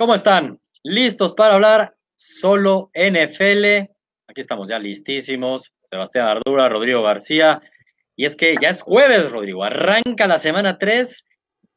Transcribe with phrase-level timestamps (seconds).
[0.00, 0.58] ¿cómo están?
[0.82, 3.90] ¿Listos para hablar solo NFL?
[4.26, 5.74] Aquí estamos ya listísimos.
[5.90, 7.60] Sebastián Ardura, Rodrigo García.
[8.16, 9.62] Y es que ya es jueves, Rodrigo.
[9.62, 11.26] Arranca la semana 3.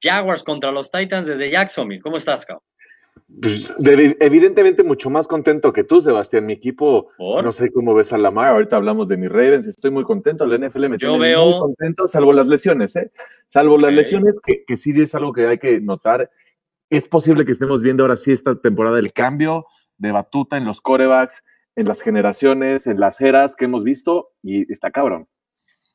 [0.01, 2.01] Jaguars contra los Titans desde Jacksonville.
[2.01, 2.63] ¿Cómo estás, cabrón?
[3.41, 3.73] Pues,
[4.21, 6.45] evidentemente mucho más contento que tú, Sebastián.
[6.45, 8.51] Mi equipo, no sé cómo ves a Lamar.
[8.51, 9.67] Ahorita hablamos de mis Ravens.
[9.67, 10.45] Estoy muy contento.
[10.45, 11.45] La NFL me Yo veo...
[11.45, 13.11] muy contento, salvo las lesiones, ¿eh?
[13.47, 16.29] Salvo las lesiones, que, que sí es algo que hay que notar
[16.89, 19.65] es posible que estemos viendo ahora sí esta temporada el cambio
[19.97, 21.43] de batuta en los corebacks,
[21.75, 25.27] en las generaciones, en las eras que hemos visto y está cabrón.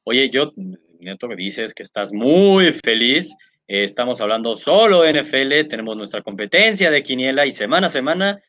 [0.04, 0.52] Oye, yo,
[1.00, 3.34] Neto, me dices que estás muy feliz.
[3.66, 8.42] Eh, estamos hablando solo de NFL, tenemos nuestra competencia de quiniela y semana a semana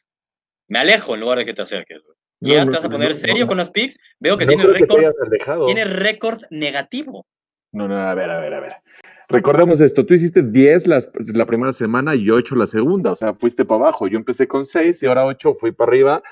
[0.69, 2.01] me alejo en lugar de que te acerques.
[2.39, 3.99] ¿Ya te vas a poner serio con las picks?
[4.19, 5.03] Veo que tiene récord,
[5.65, 7.25] tiene récord negativo.
[7.73, 8.73] No, no, a ver, a ver, a ver.
[9.29, 13.63] Recordemos esto, tú hiciste 10 la primera semana y 8 la segunda, o sea, fuiste
[13.63, 14.07] para abajo.
[14.07, 16.23] Yo empecé con 6 y ahora 8 fui para arriba.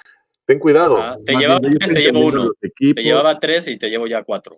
[0.45, 0.97] Ten cuidado.
[0.97, 2.51] Ah, te llevaba 3, te llevo 1.
[2.59, 4.57] Te llevaba 3 y te llevo ya 4.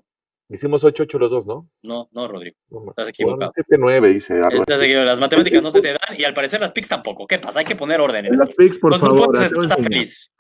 [0.52, 1.70] Hicimos 8, 8 los dos, ¿no?
[1.84, 2.56] No, no, Rodrigo.
[2.90, 3.52] Estás equivocado.
[3.54, 4.40] 7, 9, dice.
[4.40, 5.06] Estás equivocado.
[5.06, 7.28] Las matemáticas no se te dan y al parecer las picks tampoco.
[7.28, 7.60] ¿Qué pasa?
[7.60, 8.26] Hay que poner orden.
[8.26, 9.38] En las picks, por favor.
[9.84, 10.32] feliz.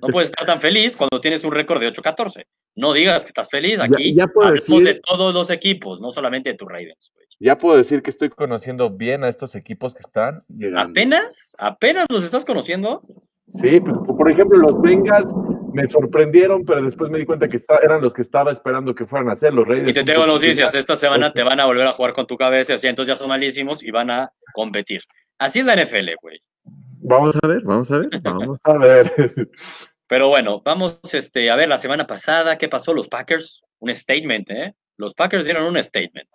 [0.00, 2.44] No puedes estar tan feliz cuando tienes un récord de 8-14.
[2.76, 4.14] No digas que estás feliz aquí.
[4.14, 7.12] Ya, ya decir, de todos los equipos, no solamente de tus Ravens.
[7.40, 10.90] Ya puedo decir que estoy conociendo bien a estos equipos que están llegando.
[10.90, 11.54] ¿Apenas?
[11.58, 13.02] ¿Apenas los estás conociendo?
[13.48, 15.30] Sí, pues, por ejemplo, los Bengals
[15.74, 19.28] me sorprendieron, pero después me di cuenta que eran los que estaba esperando que fueran
[19.28, 19.88] a ser los Reyes.
[19.88, 22.74] Y te tengo noticias, esta semana te van a volver a jugar con tu cabeza,
[22.74, 25.02] así entonces ya son malísimos y van a competir.
[25.38, 26.40] Así es la NFL, güey.
[27.06, 29.12] Vamos a ver, vamos a ver, vamos a ver.
[30.08, 32.94] Pero bueno, vamos este, a ver la semana pasada, ¿qué pasó?
[32.94, 34.74] Los Packers, un statement, ¿eh?
[34.96, 36.28] Los Packers dieron un statement.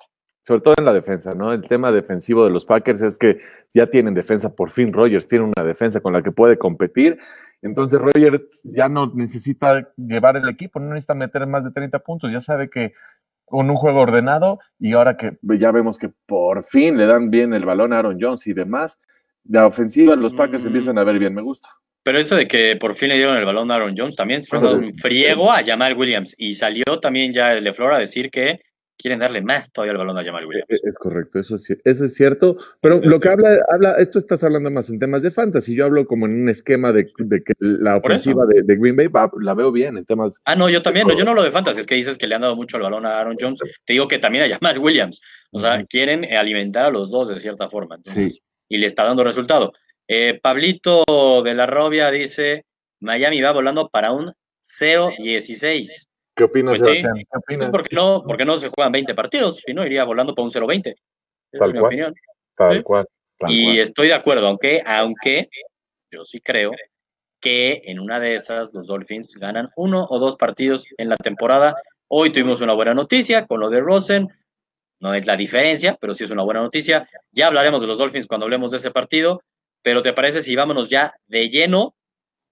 [0.44, 1.54] Sobre todo en la defensa, ¿no?
[1.54, 3.40] El tema defensivo de los Packers es que
[3.74, 7.18] ya tienen defensa, por fin Rogers tiene una defensa con la que puede competir.
[7.64, 12.32] Entonces Rogers ya no necesita llevar el equipo, no necesita meter más de 30 puntos,
[12.32, 12.94] ya sabe que
[13.46, 17.56] con un juego ordenado y ahora que ya vemos que por fin le dan bien
[17.56, 19.00] el balón a Aaron Jones y demás,
[19.46, 20.68] la ofensiva, los Packers mm.
[20.68, 21.70] empiezan a ver bien, me gusta.
[22.04, 24.60] Pero eso de que por fin le dieron el balón a Aaron Jones también fue
[24.60, 26.34] un friego a Jamal Williams.
[26.38, 28.62] Y salió también ya el de Flora a decir que
[28.98, 30.68] quieren darle más todavía el balón a Jamal Williams.
[30.70, 32.58] Es, correcto, eso es, eso es cierto.
[32.82, 35.76] Pero lo que habla, habla, esto estás hablando más en temas de fantasy.
[35.76, 39.08] Yo hablo como en un esquema de, que la ofensiva de, Green Bay
[39.42, 40.40] la veo bien en temas.
[40.46, 42.36] Ah, no, yo también, no, yo no hablo de fantasy, es que dices que le
[42.36, 43.60] han dado mucho el balón a Aaron Jones.
[43.86, 45.22] Te digo que también a Jamal Williams.
[45.52, 47.98] O sea, quieren alimentar a los dos de cierta forma.
[48.04, 48.40] sí.
[48.70, 49.74] Y le está dando resultado.
[50.08, 51.04] Eh, Pablito
[51.44, 52.66] de la Robia dice:
[53.02, 56.08] Miami va volando para un 0-16.
[56.36, 57.70] ¿Qué opinas, pues ¿Qué opinas?
[57.70, 60.96] porque, no, porque no se juegan 20 partidos, si no, iría volando para un 0-20.
[61.52, 62.14] Tal, cual, opinión.
[62.56, 63.06] tal cual.
[63.48, 65.50] y estoy de acuerdo, aunque, aunque
[66.12, 66.72] yo sí creo
[67.40, 71.76] que en una de esas los Dolphins ganan uno o dos partidos en la temporada.
[72.08, 74.28] Hoy tuvimos una buena noticia con lo de Rosen.
[75.00, 77.08] No es la diferencia, pero sí es una buena noticia.
[77.32, 79.42] Ya hablaremos de los Dolphins cuando hablemos de ese partido.
[79.82, 81.96] Pero ¿te parece si vámonos ya de lleno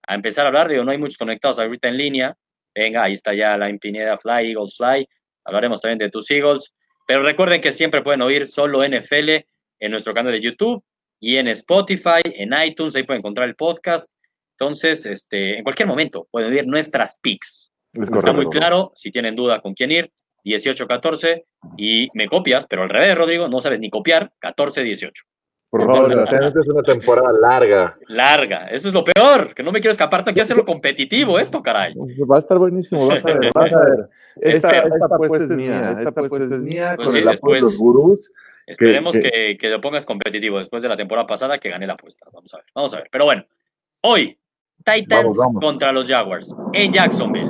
[0.08, 0.70] a empezar a hablar?
[0.70, 2.38] Digo, no hay muchos conectados ahorita en línea.
[2.74, 5.08] Venga, ahí está ya la Impineda Fly, Eagles Fly.
[5.44, 6.74] Hablaremos también de tus Eagles.
[7.06, 9.30] Pero recuerden que siempre pueden oír solo NFL
[9.80, 10.84] en nuestro canal de YouTube
[11.20, 14.10] y en Spotify, en iTunes, ahí pueden encontrar el podcast.
[14.52, 17.72] Entonces, este, en cualquier momento pueden oír nuestras picks.
[17.94, 20.12] Está muy claro, si tienen duda con quién ir,
[20.54, 21.44] 18-14
[21.78, 25.12] y me copias, pero al revés, Rodrigo, no sabes ni copiar, 14-18.
[25.70, 27.98] Por favor, es una temporada larga.
[28.08, 31.62] Larga, eso es lo peor, que no me quiero escapar, tengo que hacerlo competitivo esto,
[31.62, 31.94] caray.
[31.96, 34.10] Va a estar buenísimo, vas a ver, vas a ver.
[34.40, 37.78] Esta, esta, apuesta es mía, esta apuesta es mía, pues con el apoyo de los
[37.80, 38.32] gurús.
[38.68, 42.28] Esperemos que, que, lo pongas competitivo después de la temporada pasada que gané la apuesta.
[42.32, 43.08] Vamos a ver, vamos a ver.
[43.12, 43.46] Pero bueno,
[44.02, 44.38] hoy,
[44.86, 47.50] Titans contra los Jaguars en Jacksonville.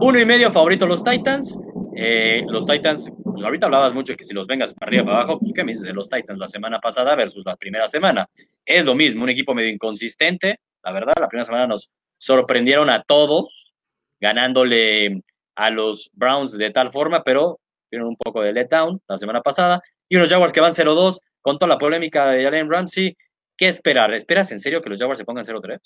[0.00, 1.58] Uno y medio favorito los Titans.
[2.00, 5.16] Eh, los Titans pues ahorita hablabas mucho de que si los vengas para arriba, para
[5.16, 8.28] abajo, pues ¿qué me dices de los Titans la semana pasada versus la primera semana?
[8.64, 13.02] Es lo mismo, un equipo medio inconsistente, la verdad, la primera semana nos sorprendieron a
[13.02, 13.74] todos,
[14.20, 15.24] ganándole
[15.56, 17.58] a los Browns de tal forma, pero
[17.90, 21.58] tuvieron un poco de letdown la semana pasada, y unos Jaguars que van 0-2, con
[21.58, 23.16] toda la polémica de Jalen Ramsey,
[23.56, 24.14] ¿qué esperar?
[24.14, 25.80] ¿Esperas en serio que los Jaguars se pongan 0-3?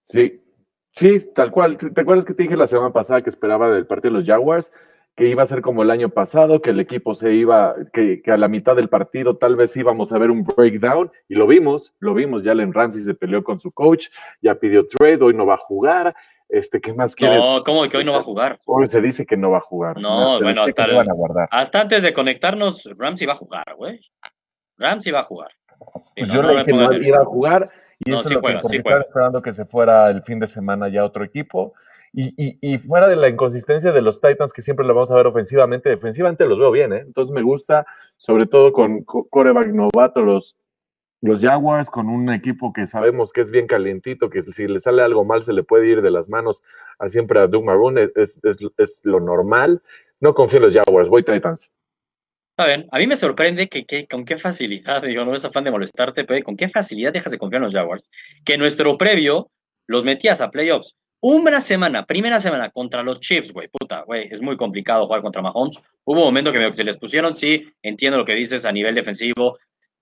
[0.00, 0.40] Sí,
[0.90, 1.76] sí, tal cual.
[1.76, 4.72] ¿Te acuerdas que te dije la semana pasada que esperaba del partido de los Jaguars?
[5.18, 8.36] Que iba a ser como el año pasado, que el equipo se iba, que, a
[8.36, 12.14] la mitad del partido tal vez íbamos a ver un breakdown, y lo vimos, lo
[12.14, 14.10] vimos, ya Len Ramsey se peleó con su coach,
[14.40, 16.14] ya pidió trade, hoy no va a jugar,
[16.48, 17.40] este, ¿qué más quieres?
[17.40, 18.60] No, ¿cómo que hoy no va a jugar?
[18.64, 19.98] Hoy se dice que no va a jugar.
[20.00, 20.86] No, bueno, hasta,
[21.50, 23.98] hasta antes de conectarnos, Ramsey va a jugar, güey.
[24.76, 25.50] Ramsey va a jugar.
[26.16, 27.68] Pues yo le dije no iba a jugar
[27.98, 31.04] y eso es lo que estaba esperando que se fuera el fin de semana ya
[31.04, 31.74] otro equipo.
[32.12, 35.16] Y, y, y, fuera de la inconsistencia de los Titans, que siempre lo vamos a
[35.16, 37.04] ver ofensivamente, defensivamente los veo bien, ¿eh?
[37.06, 40.56] Entonces me gusta, sobre todo con coreback novato, los,
[41.20, 45.02] los Jaguars, con un equipo que sabemos que es bien calientito, que si le sale
[45.02, 46.62] algo mal se le puede ir de las manos
[46.98, 48.40] a siempre a Doug Maroon, es, es,
[48.78, 49.82] es lo normal.
[50.20, 51.70] No confío en los Jaguars, voy Titans.
[52.58, 55.70] Está bien, a mí me sorprende que, con qué facilidad, digo, no es afán de
[55.70, 58.10] molestarte, pero con qué facilidad dejas de confiar en los Jaguars,
[58.44, 59.48] que nuestro previo
[59.86, 60.96] los metías a playoffs.
[61.20, 65.42] Una semana, primera semana contra los Chiefs, güey, puta, güey, es muy complicado jugar contra
[65.42, 65.78] Mahomes.
[66.04, 69.58] Hubo un momento que se les pusieron, sí, entiendo lo que dices a nivel defensivo.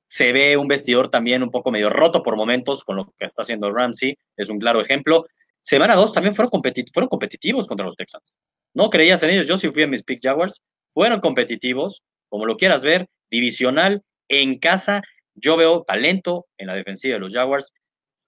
[0.06, 3.42] Se ve un vestidor también un poco medio roto por momentos con lo que está
[3.42, 5.26] haciendo Ramsey, es un claro ejemplo.
[5.62, 6.50] Semana 2 también fueron,
[6.92, 8.34] fueron competitivos contra los Texans.
[8.74, 10.60] No creías en ellos, yo sí fui a mis Pick Jaguars,
[10.92, 15.02] fueron competitivos, como lo quieras ver, divisional, en casa.
[15.34, 17.72] Yo veo talento en la defensiva de los Jaguars.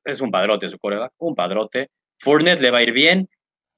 [0.04, 1.90] Es un padrote su coreback, un padrote.
[2.18, 3.28] Fournette le va a ir bien.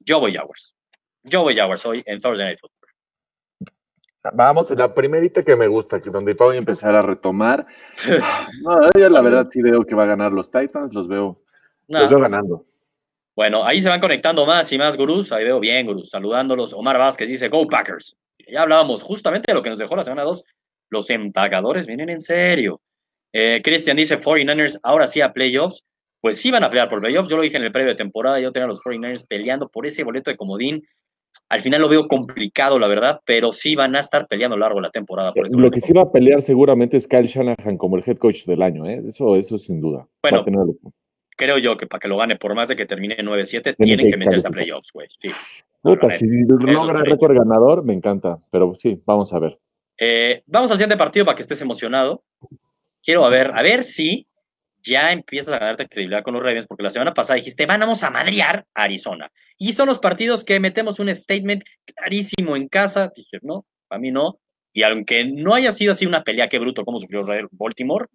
[0.01, 0.75] Yo voy Jaguars.
[1.23, 2.77] Yo voy Jaguars hoy en Thursday Night Football.
[4.35, 7.67] Vamos, la primerita que me gusta, que donde voy a empezar a retomar.
[8.63, 11.43] no, yo la verdad sí veo que va a ganar los Titans, los veo,
[11.89, 12.63] los veo ganando.
[13.35, 15.33] Bueno, ahí se van conectando más y más gurús.
[15.33, 16.75] Ahí veo bien, gurús, saludándolos.
[16.75, 18.17] Omar Vázquez dice, Go Packers
[18.51, 20.45] ya hablábamos justamente de lo que nos dejó la semana 2.
[20.91, 22.81] Los empagadores vienen en serio.
[23.33, 25.85] Eh, Christian dice 49ers ahora sí a playoffs.
[26.21, 27.29] Pues sí van a pelear por playoffs.
[27.29, 28.41] Yo lo dije en el previo de temporada.
[28.41, 30.83] Yo tenía a los 49ers peleando por ese boleto de comodín.
[31.49, 34.91] Al final lo veo complicado, la verdad, pero sí van a estar peleando largo la
[34.91, 35.33] temporada.
[35.33, 38.45] Por lo que sí va a pelear seguramente es Kyle Shanahan como el head coach
[38.45, 39.03] del año, ¿eh?
[39.07, 40.07] Eso, eso sin duda.
[40.23, 40.45] Bueno,
[41.37, 44.17] creo yo que para que lo gane, por más de que termine 9-7, tienen que
[44.17, 45.09] meterse a playoffs, güey.
[45.21, 45.31] Sí
[46.19, 49.59] si logra récord ganador, me encanta, pero sí, vamos a ver.
[49.99, 52.23] Eh, vamos al siguiente partido para que estés emocionado.
[53.03, 54.27] Quiero a ver, a ver si
[54.83, 58.11] ya empiezas a ganarte credibilidad con los Ravens, porque la semana pasada dijiste, vamos a
[58.11, 59.31] madrear a Arizona.
[59.59, 63.13] Y son los partidos que metemos un statement clarísimo en casa.
[63.15, 64.39] Dije, no, a mí no.
[64.73, 68.07] Y aunque no haya sido así una pelea, qué bruto como sufrió Baltimore,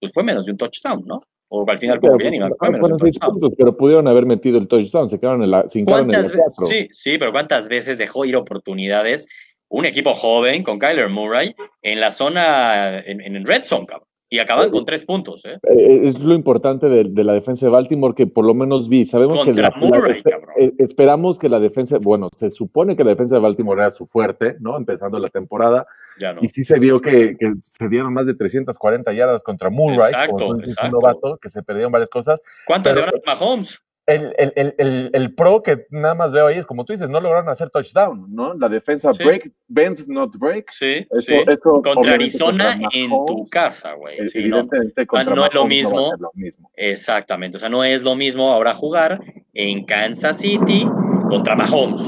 [0.00, 1.22] pues fue menos de un touchdown, ¿no?
[1.48, 3.54] O al final pero, bien no fue menos de un touchdown.
[3.56, 6.24] pero pudieron haber metido el touchdown, se quedaron en la, sin en la
[6.66, 9.28] Sí, sí, pero ¿cuántas veces dejó ir oportunidades
[9.68, 14.08] un equipo joven con Kyler Murray en la zona, en, en Red Zone, cabrón?
[14.34, 15.44] Y acaban con tres puntos.
[15.44, 15.60] ¿eh?
[15.62, 19.06] eh es lo importante de, la defensa de Baltimore que por lo menos vi.
[19.06, 19.72] Sabemos que la,
[20.58, 24.06] eh, esperamos que la defensa, bueno, se supone que la defensa de Baltimore era su
[24.06, 24.76] fuerte, ¿no?
[24.76, 25.86] Empezando la temporada.
[26.40, 30.64] Y sí se vio que, se dieron más de 340 yardas contra Murray, exacto, un
[30.90, 32.42] novato, que se perdieron varias cosas.
[32.66, 33.80] ¿Cuántas de Mahomes?
[34.06, 37.20] El, el, el, el, pro que nada más veo ahí es como tú dices, no
[37.20, 38.52] lograron hacer touchdown, ¿no?
[38.54, 40.70] La defensa break, bend, not break.
[40.70, 41.34] Sí, sí.
[41.62, 44.18] contra Arizona en tu casa, güey.
[44.48, 44.64] ¿no?
[45.34, 46.70] no es lo mismo.
[46.74, 49.20] Exactamente, o sea, no es lo mismo ahora jugar
[49.54, 50.86] en Kansas City
[51.28, 52.02] contra Mahomes.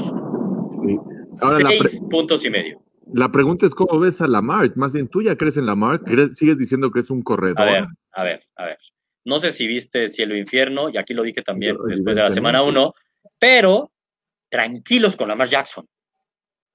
[0.83, 0.99] Sí.
[1.31, 2.81] Seis puntos y medio.
[3.13, 4.71] La pregunta es cómo ves a Lamar.
[4.75, 6.01] Más bien, ¿tú ya crees en Lamar?
[6.33, 7.61] ¿Sigues diciendo que es un corredor?
[7.61, 8.77] A ver, a ver, a ver.
[9.27, 12.31] No sé si viste Cielo e Infierno, y aquí lo dije también después de la
[12.31, 12.93] semana 1,
[13.37, 13.91] pero
[14.49, 15.85] tranquilos con Lamar Jackson.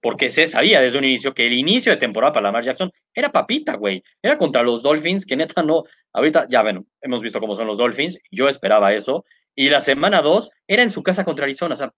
[0.02, 3.32] Porque se sabía desde un inicio que el inicio de temporada para Lamar Jackson era
[3.32, 4.02] papita, güey.
[4.20, 5.84] Era contra los Dolphins, que neta no.
[6.12, 8.18] Ahorita, ya bueno, hemos visto cómo son los Dolphins.
[8.30, 9.24] Yo esperaba eso.
[9.54, 11.72] Y la semana 2 era en su casa contra Arizona.
[11.72, 11.94] O sea,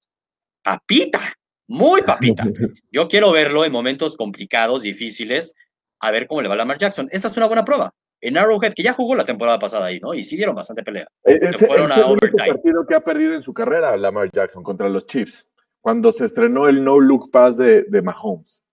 [0.62, 1.34] papita,
[1.66, 2.44] muy papita.
[2.92, 5.56] Yo quiero verlo en momentos complicados, difíciles,
[5.98, 7.08] a ver cómo le va a Lamar Jackson.
[7.10, 7.92] Esta es una buena prueba
[8.24, 10.14] en Arrowhead, que ya jugó la temporada pasada ahí, ¿no?
[10.14, 11.06] Y sí dieron bastante pelea.
[11.24, 14.88] Eh, es, fueron el único partido que ha perdido en su carrera Lamar Jackson contra
[14.88, 15.46] los Chiefs,
[15.82, 18.64] cuando se estrenó el no-look pass de, de Mahomes.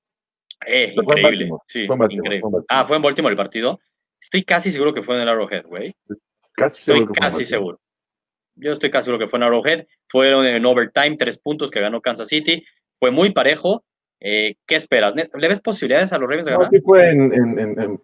[0.66, 1.50] Eh, increíble.
[1.68, 2.42] Sí, increíble.
[2.70, 3.80] Ah, ¿fue en Baltimore el partido?
[4.22, 5.94] Estoy casi seguro que fue en el Arrowhead, güey.
[6.54, 7.12] Casi seguro.
[7.12, 7.82] Estoy casi seguro.
[8.56, 9.86] Yo estoy casi seguro que fue en Arrowhead.
[10.08, 12.64] Fueron en overtime, tres puntos que ganó Kansas City.
[13.00, 13.84] Fue muy parejo.
[14.24, 15.16] Eh, ¿Qué esperas?
[15.16, 16.68] ¿Le ves posibilidades a los Ravens de ganar?
[16.68, 18.00] No, sí fue en, en,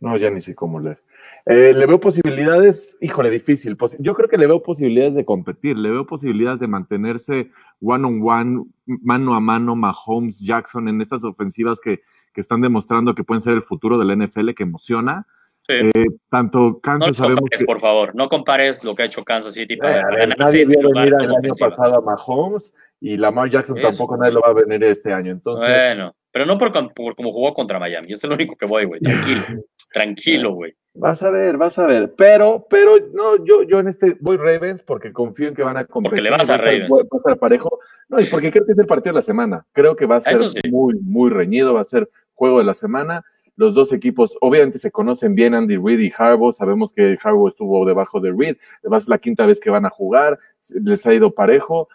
[0.00, 1.02] no, ya ni sé cómo leer.
[1.46, 3.76] Eh, le veo posibilidades, híjole, difícil.
[3.98, 8.20] Yo creo que le veo posibilidades de competir, le veo posibilidades de mantenerse one on
[8.22, 12.02] one, mano a mano, Mahomes, Jackson en estas ofensivas que,
[12.32, 15.26] que están demostrando que pueden ser el futuro del NFL, que emociona.
[15.68, 15.90] Eh,
[16.30, 17.64] tanto Kansas no sabemos que...
[17.64, 21.14] por favor, no compares lo que ha hecho Kansas City para, eh, Nadie vio venir
[21.20, 25.12] el año pasado a Mahomes y Lamar Jackson tampoco nadie lo va a venir este
[25.12, 25.32] año.
[25.32, 25.68] Entonces...
[25.68, 28.08] Bueno, pero no por, por como jugó contra Miami.
[28.08, 29.00] Yo es lo único que voy, güey.
[29.00, 29.40] Tranquilo,
[29.92, 30.74] tranquilo, güey.
[30.92, 32.14] Vas a ver, vas a ver.
[32.16, 35.84] Pero, pero no, yo, yo en este voy Ravens porque confío en que van a
[35.84, 36.10] competir.
[36.10, 36.90] Porque le vas a Ravens.
[36.90, 37.78] Va a estar parejo.
[38.08, 39.66] No, y porque creo que es el partido de la semana.
[39.72, 40.38] Creo que va a ser
[40.70, 43.24] muy, muy reñido, va a ser juego de la semana
[43.56, 47.84] los dos equipos obviamente se conocen bien, Andy Reid y Harbaugh, sabemos que Harbaugh estuvo
[47.84, 48.56] debajo de Reid,
[48.90, 50.38] va a ser la quinta vez que van a jugar,
[50.82, 51.88] les ha ido parejo,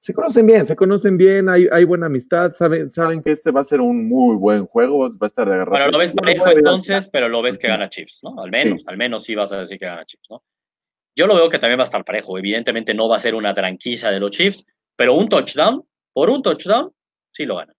[0.00, 3.62] se conocen bien, se conocen bien, hay, hay buena amistad, saben, saben que este va
[3.62, 5.70] a ser un muy buen juego, va a estar de agarrar.
[5.70, 8.40] Bueno, lo ves parejo entonces, pero lo ves que gana Chiefs, ¿no?
[8.40, 10.44] Al menos, al menos sí vas a decir que gana Chiefs, ¿no?
[11.16, 13.52] Yo lo veo que también va a estar parejo, evidentemente no va a ser una
[13.52, 16.92] tranquila de los Chiefs, pero un touchdown, por un touchdown,
[17.32, 17.74] sí lo gana.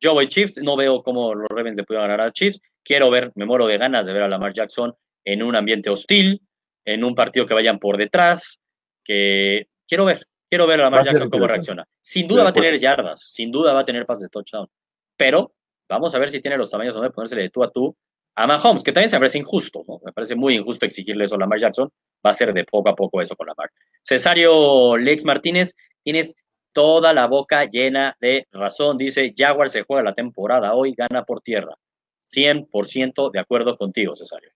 [0.00, 3.32] Yo voy Chiefs, no veo cómo los Ravens le pueden ganar a Chiefs, quiero ver,
[3.34, 6.42] me muero de ganas de ver a Lamar Jackson en un ambiente hostil,
[6.84, 8.60] en un partido que vayan por detrás,
[9.04, 11.88] que quiero ver, Quiero ver a Lamar Jackson cómo reacciona.
[11.98, 14.68] Sin duda va a tener yardas, sin duda va a tener pases de touchdown.
[15.16, 15.54] Pero
[15.88, 17.96] vamos a ver si tiene los tamaños donde ponérsele de tú a tú
[18.34, 19.98] a Mahomes, que también se me parece injusto, ¿no?
[20.04, 21.88] Me parece muy injusto exigirle eso a Lamar Jackson.
[22.22, 23.70] Va a ser de poco a poco eso con Lamar.
[24.02, 26.34] Cesario Lex Martínez, tienes
[26.74, 28.98] toda la boca llena de razón.
[28.98, 31.74] Dice, Jaguar se juega la temporada hoy, gana por tierra.
[32.34, 34.50] 100% de acuerdo contigo, Cesario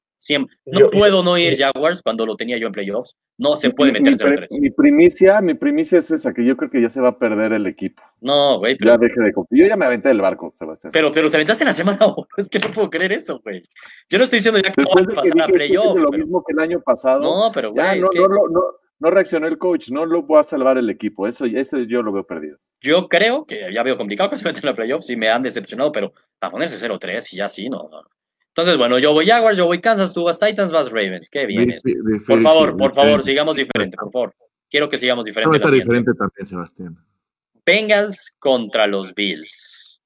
[0.67, 3.17] no puedo no ir Jaguars cuando lo tenía yo en playoffs.
[3.39, 6.71] No se puede meter mi, mi, mi primicia, mi primicia es esa, que yo creo
[6.71, 8.03] que ya se va a perder el equipo.
[8.21, 8.77] No, güey.
[8.77, 8.93] Pero...
[8.93, 10.93] Ya deje de Yo ya me aventé del barco, Sebastián.
[10.93, 11.99] Pero, pero te aventaste en la semana
[12.37, 13.63] Es que no puedo creer eso, güey.
[14.09, 16.01] Yo no estoy diciendo ya que no va a pasar a playoffs.
[16.01, 17.21] lo mismo que el año pasado.
[17.21, 18.01] No, pero güey.
[18.01, 18.63] no, no, no, no,
[19.01, 21.27] reaccionó el coach, no lo va a salvar el equipo.
[21.27, 22.59] Eso, eso yo lo veo perdido.
[22.81, 25.43] Yo creo que ya veo complicado que se metan en la playoffs y me han
[25.43, 28.03] decepcionado, pero para ponerse 0-3 y ya sí, no, no.
[28.49, 31.29] Entonces, bueno, yo voy Jaguars, yo voy Kansas, tú vas Titans, vas Ravens.
[31.29, 31.77] Qué bien.
[32.27, 34.35] por favor, por favor, sigamos diferente, por favor.
[34.71, 35.59] Quiero que sigamos diferente.
[35.59, 36.97] está diferente también, Sebastián.
[37.67, 40.01] Bengals contra los Bills.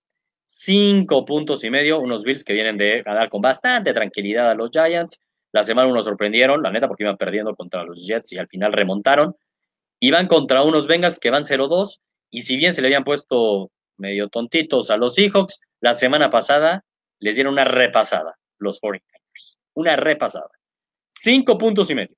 [0.47, 4.70] Cinco puntos y medio, unos Bills que vienen de ganar con bastante tranquilidad a los
[4.70, 5.20] Giants.
[5.52, 8.73] La semana uno sorprendieron, la neta, porque iban perdiendo contra los Jets y al final
[8.73, 9.37] remontaron.
[10.00, 14.28] Iban contra unos Bengals que van 0-2 y si bien se le habían puesto medio
[14.28, 16.85] tontitos a los Seahawks, la semana pasada
[17.19, 19.59] les dieron una repasada los 49ers.
[19.75, 20.50] Una repasada.
[21.12, 22.16] Cinco puntos y medio.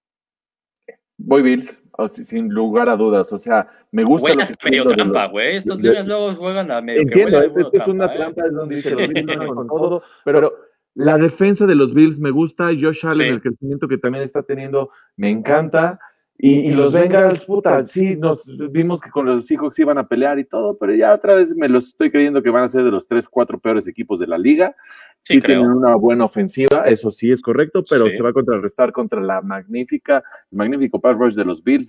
[1.17, 3.33] Voy Bills, sin lugar a dudas.
[3.33, 4.29] O sea, me gusta.
[4.29, 5.57] Juegas lo que medio trampa, güey.
[5.57, 8.97] Estos días luego juegan a medio Entiendo, que es, una trampa, es donde dice
[9.55, 10.53] con todo, pero
[10.95, 12.71] la defensa de los Bills me gusta.
[12.79, 15.99] Josh Allen, el crecimiento que también está teniendo, me encanta.
[16.45, 20.45] Y, los Bengals, puta, sí, nos vimos que con los Seahawks iban a pelear y
[20.45, 23.07] todo, pero ya otra vez me los estoy creyendo que van a ser de los
[23.07, 24.75] tres, cuatro peores equipos de la liga.
[25.21, 29.21] Sí, tienen una buena ofensiva, eso sí es correcto, pero se va a contrarrestar contra
[29.21, 31.87] la magnífica, el magnífico pass rush de los Bills.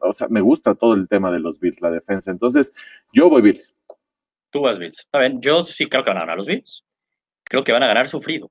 [0.00, 2.32] o sea, me gusta todo el tema de los Bills, la defensa.
[2.32, 2.72] Entonces,
[3.12, 3.72] yo voy Bills.
[4.50, 5.06] Tú vas Bills.
[5.12, 6.84] A ver, yo sí creo que van a ganar los Bills.
[7.52, 8.50] Creo que van a ganar sufrido.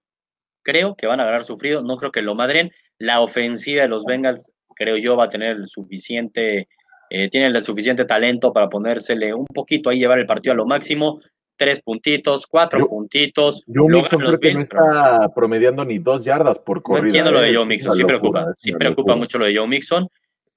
[0.62, 1.82] Creo que van a ganar sufrido.
[1.82, 2.72] No creo que lo madren.
[3.00, 6.68] La ofensiva de los Bengals creo yo, va a tener el suficiente,
[7.10, 10.68] eh, tiene el suficiente talento para ponérsele un poquito ahí, llevar el partido a lo
[10.68, 11.20] máximo.
[11.58, 13.64] Tres puntitos, cuatro puntitos.
[13.66, 17.02] Joe Mixon creo que no está promediando ni dos yardas por corrida.
[17.02, 17.56] No entiendo lo de ¿eh?
[17.56, 20.08] Joe Mixon, sí preocupa, sí preocupa mucho lo de Joe Mixon.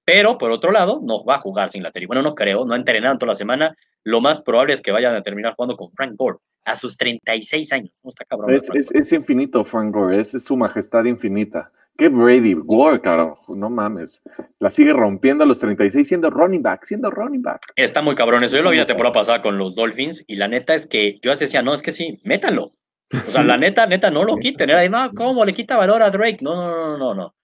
[0.05, 2.07] Pero, por otro lado, no va a jugar sin la Terry.
[2.07, 3.77] Bueno, no creo, no ha entrenado toda la semana.
[4.03, 7.73] Lo más probable es que vayan a terminar jugando con Frank Gore a sus 36
[7.73, 8.01] años.
[8.03, 8.51] No está cabrón.
[8.51, 11.71] Es, es, infinito, Frank Gore, es, su majestad infinita.
[11.97, 14.21] Qué Brady, Gore, carajo, no mames.
[14.59, 17.73] La sigue rompiendo a los 36 siendo running back, siendo running back.
[17.77, 18.57] Está muy cabrón eso.
[18.57, 21.35] Yo lo vi la temporada pasada con los Dolphins y la neta es que yo
[21.35, 22.75] decía, no, es que sí, métanlo.
[23.13, 24.69] O sea, la neta, neta, no lo quiten.
[24.69, 26.39] Era de, no, ¿cómo le quita valor a Drake?
[26.43, 27.35] No, no, no, no, no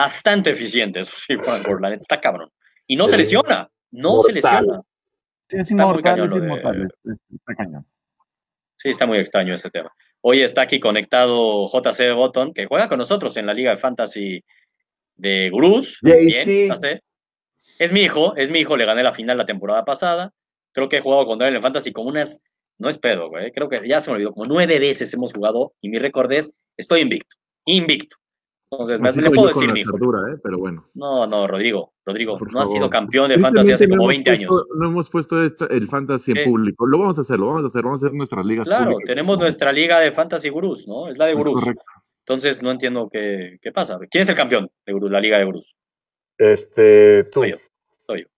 [0.00, 1.36] bastante eficiente, eso sí,
[1.66, 2.50] por la neta está cabrón.
[2.86, 4.82] Y no se lesiona, no se lesiona.
[5.48, 6.88] Sí, es inmortal, es inmortal,
[7.30, 7.86] está cañón.
[8.76, 9.92] Sí, está muy extraño ese tema.
[10.20, 14.44] Hoy está aquí conectado JC Botton, que juega con nosotros en la Liga de Fantasy
[15.16, 15.98] de Gurús.
[16.02, 16.28] Bien,
[17.78, 20.32] es mi hijo, es mi hijo, le gané la final la temporada pasada.
[20.72, 22.42] Creo que he jugado con él en Fantasy como unas,
[22.78, 25.74] no es pedo, güey, creo que ya se me olvidó, como nueve veces hemos jugado
[25.80, 28.16] y mi récord es, estoy invicto, invicto.
[28.70, 29.96] Entonces, me, le puedo decir mi hijo.
[29.96, 30.36] ¿eh?
[30.42, 30.86] Pero bueno.
[30.94, 34.64] No, no, Rodrigo, Rodrigo, no ha sido campeón de fantasy hace como 20 años.
[34.76, 36.86] No hemos puesto el fantasy en público.
[36.86, 39.38] Lo vamos a hacer, lo vamos a hacer, vamos a hacer nuestras ligas Claro, tenemos
[39.38, 41.08] nuestra liga de fantasy gurús, ¿no?
[41.08, 41.62] Es la de gurús.
[42.26, 43.98] Entonces, no entiendo qué, qué, pasa.
[44.10, 45.74] ¿Quién es el campeón de gurús, la liga de gurús?
[46.36, 47.40] Este, tú.
[47.40, 47.56] Soy yo.
[48.06, 48.28] Soy yo.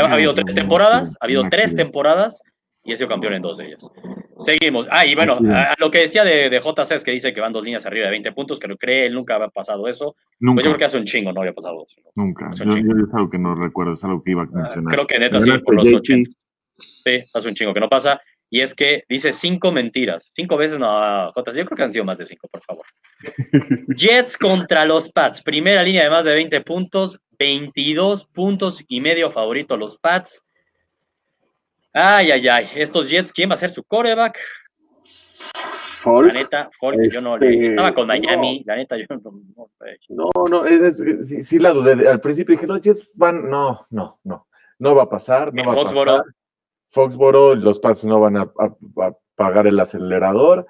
[0.00, 2.42] Ha habido tres temporadas, ha habido tres temporadas
[2.86, 3.90] y ha sido campeón en dos de ellas.
[4.38, 4.86] Seguimos.
[4.90, 7.64] Ah, y bueno, a, lo que decía de, de JC, que dice que van dos
[7.64, 10.14] líneas arriba de 20 puntos, que no cree, él nunca había pasado eso.
[10.38, 10.56] Nunca.
[10.56, 12.00] Pues yo creo que hace un chingo no había pasado eso.
[12.14, 12.50] Nunca.
[12.52, 14.94] Yo, es algo que no recuerdo, es algo que iba a ah, mencionar.
[14.94, 16.30] creo que neta sí, por los 80.
[16.76, 18.20] Sí, hace un chingo que no pasa.
[18.48, 20.30] Y es que dice cinco mentiras.
[20.34, 22.86] Cinco veces no, JC, yo creo que han sido más de cinco, por favor.
[23.96, 25.42] Jets contra los Pats.
[25.42, 30.42] Primera línea de más de 20 puntos, 22 puntos y medio favorito los Pats.
[31.98, 32.68] Ay, ay, ay.
[32.74, 34.38] Estos Jets, ¿quién va a ser su coreback?
[35.98, 36.28] Folk.
[36.28, 37.54] La neta, Folk, yo no le.
[37.54, 38.64] Este, Estaba con Miami, no.
[38.66, 39.32] la neta, yo no.
[39.56, 39.96] no, eh.
[40.10, 42.06] No, no, es- es- sí, sí la dudé.
[42.06, 44.46] Al principio dije, los Jets van, no, no, no,
[44.78, 46.12] no va a pasar, no va a Foxboro.
[46.18, 46.26] pasar.
[46.90, 50.66] Foxboro, los Pats no van a, a- a pagar el acelerador.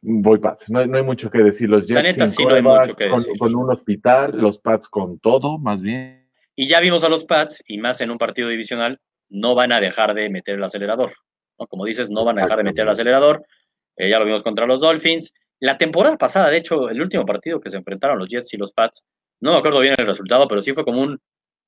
[0.00, 1.68] Voy Pats, no, hay- no hay mucho que decir.
[1.68, 3.38] Los La Jets neta, sin sí, no hay mucho que con, decir.
[3.38, 6.26] con un hospital, los Pats con todo, más bien.
[6.56, 8.98] Y ya vimos a los Pats, y más en un partido divisional,
[9.30, 11.10] no van a dejar de meter el acelerador.
[11.58, 11.66] ¿no?
[11.66, 13.44] Como dices, no van a dejar de meter el acelerador.
[13.96, 15.32] Eh, ya lo vimos contra los Dolphins.
[15.60, 18.72] La temporada pasada, de hecho, el último partido que se enfrentaron los Jets y los
[18.72, 19.04] Pats,
[19.40, 21.18] no me acuerdo bien el resultado, pero sí fue como un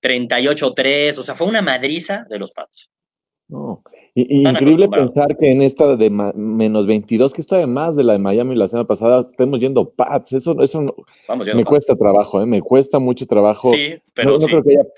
[0.02, 2.90] 38-3, o sea, fue una madriza de los Pats.
[4.14, 8.18] Y, increíble pensar que en esta de menos 22, que esto además de la de
[8.18, 10.32] Miami la semana pasada, estemos yendo Pats.
[10.32, 10.94] Eso, eso no-
[11.28, 12.46] Vamos me cuesta trabajo, ¿eh?
[12.46, 13.72] me cuesta mucho trabajo.
[13.72, 14.46] Sí, pero no, no sí.
[14.46, 14.88] creo que haya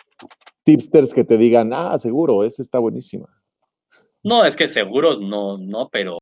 [0.65, 3.29] tipsters que te digan, ah, seguro, esa está buenísima.
[4.23, 6.19] No, es que seguro no, no, pero,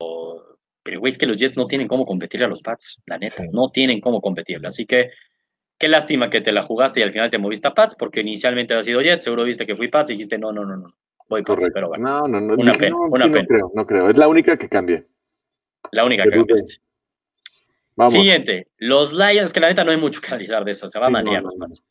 [0.83, 3.43] pero güey, es que los Jets no tienen cómo competirle a los Pats, la neta,
[3.45, 3.49] Sí.
[3.53, 4.67] no tienen cómo competirle.
[4.69, 5.11] Así que
[5.79, 8.75] qué lástima que te la jugaste y al final te moviste a Pats, porque inicialmente
[8.75, 10.95] había sido Jets, seguro viste que fui Pats y dijiste, no, no, no, no,
[11.29, 12.55] voy Pats, pero bueno, No, no, no.
[12.55, 13.47] Una dije, pena, no, una sí, no pena.
[13.49, 14.11] creo, no creo.
[14.11, 15.07] Es la única que cambié.
[15.93, 16.55] la única que que.
[17.95, 18.13] Vamos.
[18.15, 21.05] Siguiente, los Lions, que la neta no hay mucho que analizar de eso, se va
[21.05, 21.57] a Sí, no, madrear no, los.
[21.59, 21.83] Pats.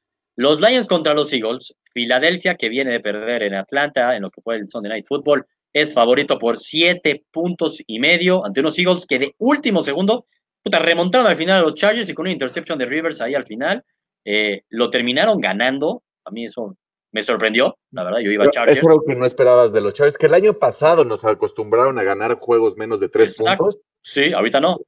[0.41, 4.41] Los Lions contra los Eagles, Filadelfia, que viene de perder en Atlanta, en lo que
[4.41, 9.05] fue el Sunday Night Football, es favorito por siete puntos y medio ante unos Eagles
[9.05, 10.25] que de último segundo,
[10.63, 13.45] puta, remontaron al final a los Chargers y con una intercepción de Rivers ahí al
[13.45, 13.83] final,
[14.25, 16.01] eh, lo terminaron ganando.
[16.25, 16.75] A mí eso
[17.11, 18.79] me sorprendió, la verdad, yo iba a Chargers.
[18.79, 22.03] Es algo que no esperabas de los Chargers, que el año pasado nos acostumbraron a
[22.03, 23.65] ganar juegos menos de tres Exacto.
[23.65, 23.81] puntos.
[24.01, 24.79] Sí, ahorita no.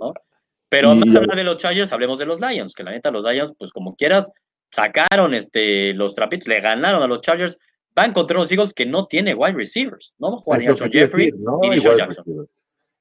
[0.00, 0.14] ¿no?
[0.70, 3.52] Pero más allá de los Chargers, hablemos de los Lions, que la neta, los Lions,
[3.58, 4.32] pues como quieras,
[4.72, 7.58] sacaron este, los trapitos, le ganaron a los Chargers,
[7.94, 10.14] van contra los Eagles que no tiene wide receivers.
[10.18, 11.58] No a quiero Jeffrey decir, ¿no?
[11.60, 12.24] Deshaun Igual Jackson.
[12.26, 12.50] receivers.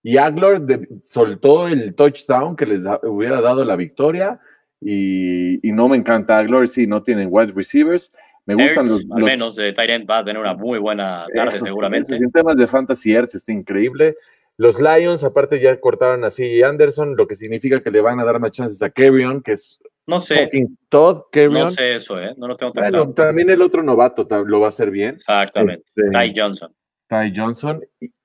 [0.03, 0.13] Y
[0.65, 4.39] de- soltó el touchdown que les hubiera dado la victoria
[4.79, 8.11] y, y no me encanta Aguilar, sí, no tienen wide receivers.
[8.47, 11.65] Me gustan los, al menos de Tyrant va a tener una muy buena tarde eso,
[11.65, 12.15] seguramente.
[12.15, 14.15] En temas de fantasy Ertz está increíble.
[14.57, 18.39] Los Lions, aparte, ya cortaron así Anderson, lo que significa que le van a dar
[18.39, 22.33] más chances a Kerryon, que es No sé, fucking Todd no sé eso, ¿eh?
[22.37, 23.13] No lo tengo tan Bueno, claro.
[23.13, 25.15] también el otro novato lo va a hacer bien.
[25.15, 25.85] Exactamente.
[25.95, 26.73] Este, Ty Johnson.
[27.07, 27.81] Ty Johnson.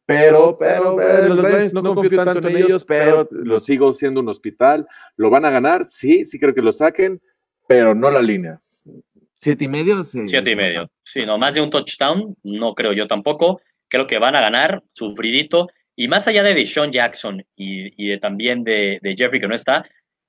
[0.07, 4.29] Pero, pero, eh, los Lions no confío tanto en ellos, pero los sigo siendo un
[4.29, 4.87] hospital.
[5.17, 5.85] ¿Lo van a ganar?
[5.85, 7.21] Sí, sí creo que lo saquen,
[7.67, 8.61] pero no la línea.
[9.35, 10.05] ¿Siete y medio?
[10.05, 10.27] Sí.
[10.29, 10.89] Siete y medio.
[11.03, 13.61] Sí, no, más de un touchdown, no creo yo tampoco.
[13.89, 15.69] Creo que van a ganar, sufridito.
[15.97, 19.55] Y más allá de Deshaun Jackson y, y de, también de, de Jeffrey, que no
[19.55, 19.85] está,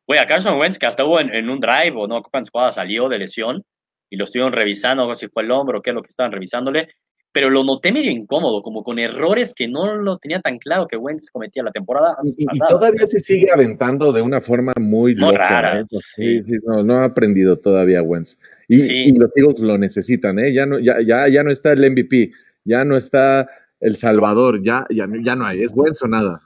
[0.07, 2.75] güey, a Carson Wentz, que hasta hubo en, en un drive o no, cuántas jugadas
[2.75, 3.63] salió de lesión
[4.09, 6.31] y lo estuvieron revisando, no si fue el hombro o qué es lo que estaban
[6.31, 6.87] revisándole,
[7.33, 10.97] pero lo noté medio incómodo, como con errores que no lo tenía tan claro que
[10.97, 15.37] Wentz cometía la temporada Y, todavía se sigue aventando de una forma muy loca.
[15.37, 15.85] rara, ¿eh?
[15.89, 16.41] sí.
[16.41, 18.39] Sí, sí, no, no ha aprendido todavía Wentz.
[18.67, 19.03] Y, Sí.
[19.09, 20.51] y los Eagles lo necesitan, ¿eh?
[20.53, 22.31] Ya no, ya, ya, ya no está el MVP,
[22.63, 23.47] ya no está
[23.81, 26.41] el Salvador, ya, ya, ya no hay, es Wentz o nada.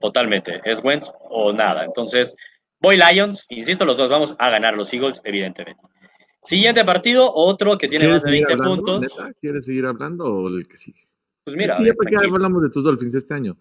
[0.00, 1.84] Totalmente, es Wentz o nada.
[1.84, 2.36] Entonces,
[2.80, 5.80] voy Lions, insisto, los dos vamos a ganar los Eagles, evidentemente.
[6.42, 9.18] Siguiente partido, otro que tiene ¿Quieres más de seguir 20 hablando, puntos.
[9.18, 9.32] neta?
[9.40, 11.00] ¿Quieres seguir hablando o el que sigue?
[11.44, 13.56] Pues mira, Es que ya para qué hablamos de tus Dolphins este año.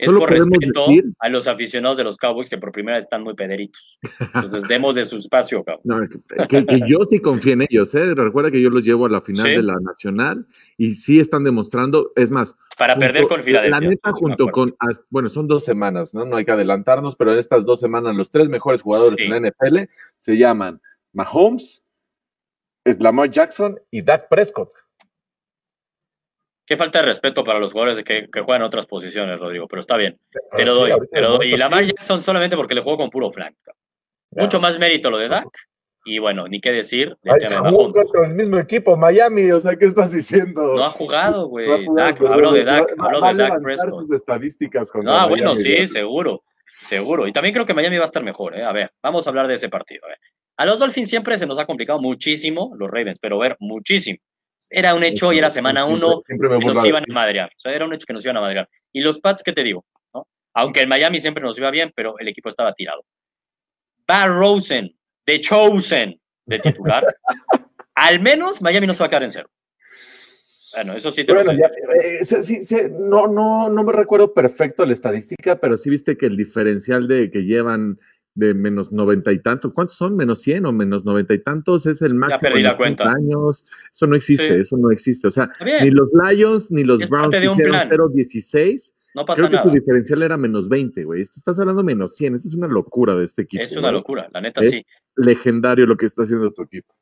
[0.00, 3.04] Es Solo por respeto decir- a los aficionados de los Cowboys que por primera vez
[3.04, 3.98] están muy pederitos.
[4.34, 5.82] Entonces, demos de su espacio, cabrón.
[5.84, 8.14] No, que, yo sí confío en ellos, ¿eh?
[8.14, 9.52] Recuerda que yo los llevo a la final Sí.
[9.52, 13.80] de la nacional y sí están demostrando, es más, Para junto- perder con Filadelfia.
[13.80, 14.74] La neta, junto con,
[15.10, 16.24] bueno, son dos semanas, ¿no?
[16.24, 19.26] No hay que adelantarnos, pero en estas dos semanas los tres mejores jugadores Sí.
[19.26, 20.80] en la NFL se llaman
[21.12, 21.84] Mahomes,
[22.84, 24.70] es Lamar Jackson y Dak Prescott.
[26.70, 29.80] Qué falta de respeto para los jugadores que, que juegan en otras posiciones, Rodrigo, pero
[29.80, 30.20] está bien.
[30.56, 31.54] Te lo doy, te lo de doy.
[31.54, 31.84] Y Lamar.
[31.84, 33.56] Jackson solamente porque le juego con puro flank.
[33.64, 33.82] cabrón.
[34.30, 34.42] Ya.
[34.44, 35.48] Mucho más mérito lo de Dak.
[36.04, 39.60] Y bueno, ni qué decir del Ay, de jugó contra el mismo equipo, Miami, o
[39.60, 40.76] sea, ¿qué estás diciendo?
[40.76, 41.66] No ha jugado, güey.
[41.88, 44.06] No hablo de Dak, hablo a de Dak Prescott.
[44.06, 46.44] sus estadísticas contra No, bueno, sí, seguro,
[46.84, 47.26] seguro.
[47.26, 48.62] Y también creo que Miami va a estar mejor, ¿eh?
[48.62, 50.04] A ver, vamos a hablar de ese partido.
[50.04, 50.18] A, ver.
[50.56, 54.20] a los Dolphins siempre se nos ha complicado muchísimo, los Ravens, pero ver, muchísimo.
[54.70, 57.48] Era un hecho y era semana uno siempre que nos iban a madrear.
[57.48, 58.68] O sea, era un hecho que nos iban a madrear.
[58.92, 59.84] Y los Pats, ¿qué te digo?
[60.14, 60.28] ¿No?
[60.54, 63.02] Aunque el Miami siempre nos iba bien, pero el equipo estaba tirado.
[64.06, 67.04] Bar Rosen, The Chosen, de titular.
[67.94, 69.50] Al menos Miami no se va a quedar en cero.
[70.74, 74.32] Bueno, eso sí te Bueno, lo ya, eh, sí, sí, no, no, no me recuerdo
[74.32, 77.98] perfecto la estadística, pero sí viste que el diferencial de que llevan
[78.34, 80.16] de menos noventa y tantos, ¿cuántos son?
[80.16, 81.84] ¿Menos cien o menos noventa y tantos?
[81.86, 83.04] Es el máximo perdí en la los cuenta.
[83.04, 83.66] 30 años.
[83.92, 84.60] Eso no existe, Sí.
[84.60, 85.26] eso no existe.
[85.26, 85.84] O sea, bien.
[85.84, 87.88] ni los Lions ni los Es Browns hicieron plan.
[87.90, 89.68] 0-16 No pasa Creo que nada.
[89.68, 91.22] tu diferencial era menos 20, güey.
[91.22, 92.36] Estás hablando menos 100.
[92.36, 93.62] Esto es una locura de este equipo.
[93.64, 94.86] Es una locura, la neta Es- sí.
[95.16, 96.94] Legendario lo que está haciendo tu equipo.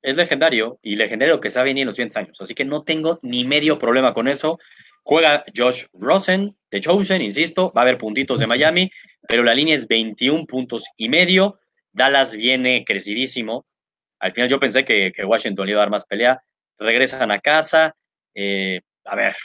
[0.00, 2.40] Es legendario y legendario que se va a venir en los siguientes años.
[2.40, 4.60] Así que no tengo ni medio problema con eso.
[5.08, 8.90] Juega Josh Rosen de Chosen, insisto, va a haber puntitos de Miami,
[9.28, 11.60] pero la línea es 21 puntos y medio.
[11.92, 13.62] Dallas viene crecidísimo.
[14.18, 16.42] Al final yo pensé que, Washington le iba a dar más pelea.
[16.76, 17.94] Regresan a casa.
[18.34, 19.36] eh, a ver,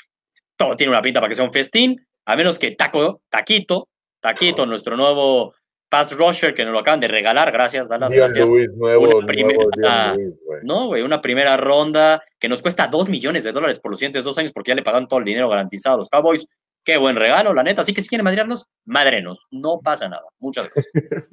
[0.57, 3.87] todo tiene una pinta para que sea un festín, a menos que Taco, Taquito,
[4.19, 5.53] Taquito, nuestro nuevo
[5.91, 8.47] pass rusher que nos lo acaban de regalar, gracias Dallas, gracias.
[8.77, 10.15] nuevo, Una primera-
[10.63, 14.23] No, güey, una primera ronda que nos cuesta dos millones de dólares por los siguientes
[14.23, 16.47] dos años porque ya le pagaron todo el dinero garantizado a los Cowboys.
[16.85, 17.81] Qué buen regalo, la neta.
[17.81, 19.47] Así que si quieren madrearnos, madrenos.
[19.51, 20.23] No pasa nada.
[20.39, 20.93] Muchas gracias.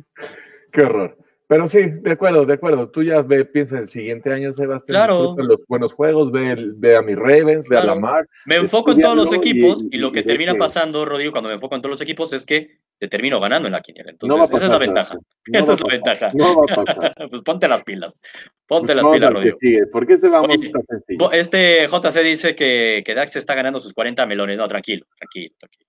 [0.73, 1.17] Qué horror.
[1.49, 2.91] Pero sí, de acuerdo, de acuerdo.
[2.91, 4.95] Tú ya ve, piensa en el siguiente año, Sebastián.
[4.95, 5.35] Claro.
[5.39, 7.85] los buenos juegos, ve, ve a mis Ravens, ve a.
[7.85, 8.27] Lamar.
[8.45, 11.07] Me enfoco en todos los y- equipos y, y- lo que y termina que- pasando,
[11.07, 13.81] Rodrigo, cuando me enfoco en todos los equipos es que te termino ganando en la
[13.81, 14.11] quiniela.
[14.11, 15.15] Entonces, No esa es la ventaja.
[15.51, 16.31] No Esa es la ventaja.
[16.35, 17.15] No va a pasar.
[17.31, 18.21] pues ponte las pilas.
[18.67, 19.57] Ponte Pues las pilas, Rodrigo.
[19.59, 19.87] sigue.
[19.87, 24.27] ¿Por qué este vamos Oye, Este JC dice que, que Dax está ganando sus 40
[24.27, 24.59] melones.
[24.59, 25.87] No, tranquilo, tranquilo, tranquilo.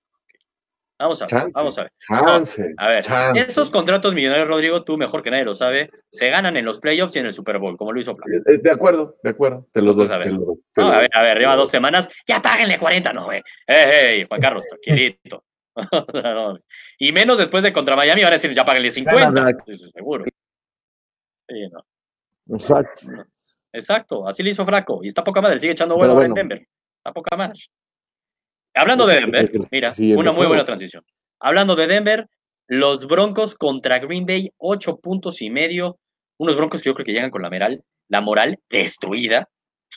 [1.00, 1.52] Vamos a ver, Chance.
[1.54, 1.92] vamos a ver.
[2.06, 2.74] Chance.
[2.76, 3.40] A ver, chance.
[3.40, 7.16] esos contratos millonarios, Rodrigo, tú mejor que nadie lo sabe, se ganan en los playoffs
[7.16, 8.30] y en el Super Bowl, como lo hizo Flaco.
[8.46, 9.66] Eh, De acuerdo, de acuerdo.
[9.72, 10.08] Te los doy.
[10.10, 10.32] A ver.
[10.32, 13.40] No, a ver, a ver, lleva dos semanas, ya páguenle 40, no, güey.
[13.66, 15.42] ¡Ey, ey, Juan Carlos, tranquilito!
[16.22, 16.58] No,
[16.98, 19.30] y menos después de contra Miami van a decir, ya páguenle 50.
[19.30, 20.24] Gana, Sí, sí, seguro.
[21.48, 22.56] Sí, no.
[22.56, 23.02] Exacto.
[23.72, 25.00] Exacto, así le hizo Flaco.
[25.02, 26.48] Y está poca madre, sigue echando huevo ahora en bueno.
[26.48, 26.66] Denver.
[26.98, 27.58] Está poca madre.
[28.74, 31.04] Hablando de Denver, mira, una muy buena transición.
[31.40, 32.26] Hablando de Denver,
[32.68, 35.98] los Broncos contra Green Bay, ocho puntos y medio.
[36.38, 39.48] Unos Broncos que yo creo que llegan con la moral, la moral destruida.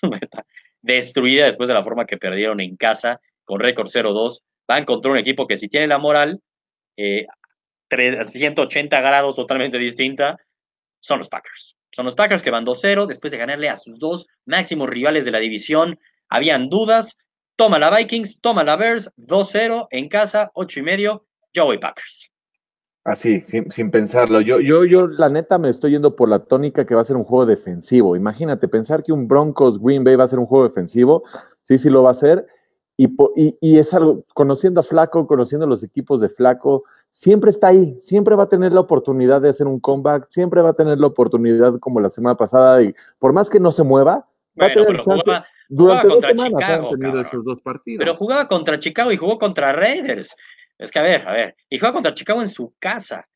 [0.82, 4.40] destruida después de la forma que perdieron en casa con récord 0-2.
[4.68, 6.42] Van contra un equipo que si tiene la moral,
[6.98, 7.26] eh,
[7.90, 10.38] tre- 180 grados totalmente distinta,
[11.02, 11.76] son los Packers.
[11.92, 15.32] Son los Packers que van 2-0 después de ganarle a sus dos máximos rivales de
[15.32, 16.00] la división.
[16.30, 17.18] Habían dudas.
[17.56, 21.26] Toma la Vikings, toma la Bears, 2-0 en casa, 8 y medio.
[21.54, 22.32] Yo voy Packers.
[23.04, 24.42] Así, sin, sin pensarlo.
[24.42, 27.18] Yo, yo, yo, la neta, me estoy yendo por la tónica que va a ser
[27.18, 28.16] un juego defensivo.
[28.16, 31.24] Imagínate, pensar que un Broncos Green Bay va a ser un juego defensivo.
[31.64, 32.48] Sí, sí lo va a hacer.
[32.98, 37.68] Y, y, y es algo, conociendo a Flaco, conociendo los equipos de Flaco, siempre está
[37.68, 41.00] ahí, siempre va a tener la oportunidad de hacer un comeback, siempre va a tener
[41.00, 44.28] la oportunidad como la semana pasada, y por más que no se mueva,
[44.60, 45.48] va Bueno, pero jugaba,
[46.02, 46.90] contra Chicago,
[47.22, 47.60] esos dos
[47.98, 50.36] pero jugaba contra Chicago y jugó contra Raiders.
[50.78, 51.56] Es que, a ver, a ver.
[51.70, 53.28] Y juega contra Chicago en su casa.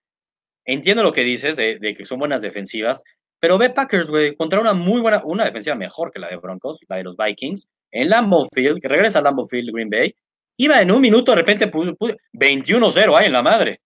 [0.66, 3.04] Entiendo lo que dices de, de que son buenas defensivas,
[3.40, 6.80] pero ve Packers, güey, contra una muy buena, una defensiva mejor que la de Broncos,
[6.90, 10.14] la de los Vikings, en Lambeau Field, que regresa a Lambeau Field Green Bay,
[10.58, 13.80] iba en un minuto, de repente, pu- pu- 21-0 ahí en la madre.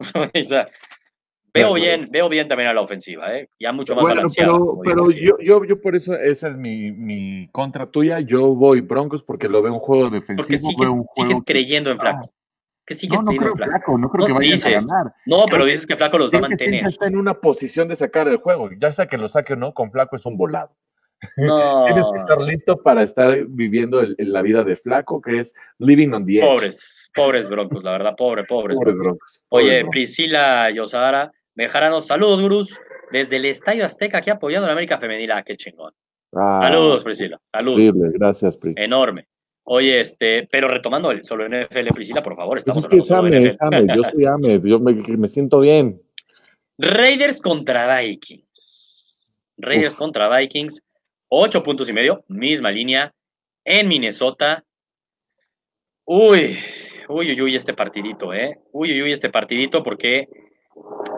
[0.14, 0.68] O sea,
[1.58, 3.48] veo bien, veo bien también a la ofensiva, ¿eh?
[3.60, 4.22] ya mucho más Bueno,
[4.84, 8.20] pero, yo, yo, yo por eso, esa es mi, mi contra tuya.
[8.20, 10.58] Yo voy Broncos porque lo veo un juego Porque defensivo.
[10.58, 12.32] sigues, veo un sigues juego que- creyendo en Flaco.
[12.86, 13.70] Que sigues No, no creyendo creo en Flaco.
[13.72, 14.66] flaco, no creo No que vayan dices.
[14.66, 15.12] a ganar.
[15.26, 16.86] No, pero dices que Flaco los va a mantener.
[16.86, 18.70] está en una posición de sacar el juego.
[18.80, 20.74] Ya sea que lo saque o no, con flaco es un volado.
[21.36, 21.84] No.
[21.86, 25.52] Tienes que estar listo para estar viviendo el- el- la vida de flaco, que es
[25.78, 26.46] living on the edge.
[26.46, 28.76] Pobres, pobres broncos, la verdad, pobre, pobres.
[28.78, 29.04] Pobres broncos.
[29.04, 29.44] broncos.
[29.48, 29.90] Oye, pobres broncos.
[29.92, 32.78] Priscila Yosara, Mejaranos, saludos, Gurús,
[33.10, 35.32] desde el Estadio Azteca aquí apoyando a la América Femenil.
[35.32, 35.92] Ah, qué chingón.
[36.32, 37.80] Ah, Saludos, Priscila, saludos.
[37.80, 38.74] Increíble, gracias, Pri.
[38.76, 39.26] Enorme.
[39.64, 43.10] Oye, este, pero retomando el solo NFL, Priscila, por favor, Pues estamos es que es
[43.10, 46.00] hablando AME, yo soy AME, yo me, me siento bien.
[46.78, 49.34] Raiders contra Vikings.
[49.56, 49.98] Raiders Uf.
[49.98, 50.80] contra Vikings.
[51.26, 53.12] Ocho puntos y medio, misma línea.
[53.64, 54.64] En Minnesota.
[56.04, 56.56] Uy,
[57.08, 58.60] uy, uy, uy, este partidito, ¿eh?
[58.70, 60.28] Uy, uy, uy, este partidito, porque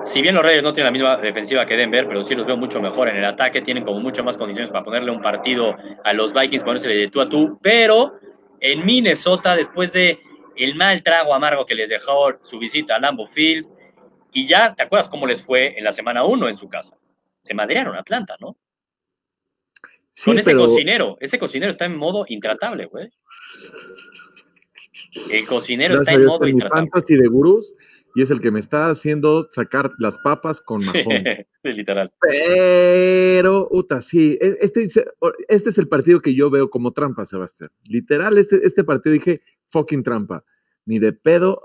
[0.05, 2.57] si bien los Raiders no tienen la misma defensiva que Denver, pero sí los veo
[2.57, 6.13] mucho mejor en el ataque, tienen como mucho más condiciones para ponerle un partido a
[6.13, 8.15] los Vikings, ponérsele de tú a tú, pero
[8.61, 10.21] en Minnesota, después de
[10.57, 13.67] el mal trago amargo que les dejó su visita a Lambeau Field,
[14.33, 16.97] y ya, ¿te acuerdas cómo les fue en la semana 1 en su casa?
[17.43, 18.57] Se madrearon a Atlanta, ¿no?
[20.15, 23.11] Sí, Con ese pero cocinero, ese cocinero está en modo intratable, güey.
[25.31, 26.91] El cocinero gracias está en modo intratable.
[26.91, 27.75] fantasy de gurús
[28.15, 31.05] y es el que me está haciendo sacar las papas con majón.
[31.63, 32.11] Sí, literal.
[32.21, 35.05] Pero, Uta, sí, e- este, es-
[35.49, 37.71] este es el partido que yo veo como trampa, Sebastián.
[37.85, 40.43] Literal, este, este partido dije, fucking trampa.
[40.87, 41.61] Ni de pedo.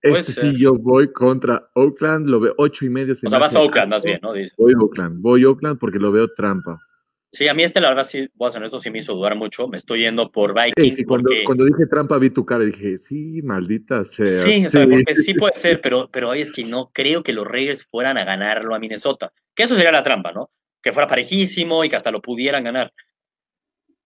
[0.00, 3.16] Este sí, yo voy contra Oakland, lo veo ocho y medio.
[3.16, 4.32] se O sea, vas a Oakland más bien, ¿no?
[4.32, 4.54] Dice.
[4.56, 6.78] Voy a Oakland, voy a Oakland porque lo veo trampa.
[7.30, 9.36] Sí, a mí este, la verdad, sí, voy a ser honesto, sí me hizo dudar
[9.36, 9.68] mucho.
[9.68, 10.96] Me estoy yendo por Vikings.
[10.96, 11.44] Sí, cuando, porque...
[11.44, 14.42] cuando dije trampa vi tu cara y dije, sí, maldita sea.
[14.44, 17.46] Sí, o sea, porque sí puede ser, pero, pero es que no creo que los
[17.46, 19.32] Raiders fueran a ganarlo a Minnesota.
[19.54, 20.50] Que eso sería la trampa, ¿no?
[20.82, 22.92] Que fuera parejísimo y que hasta lo pudieran ganar.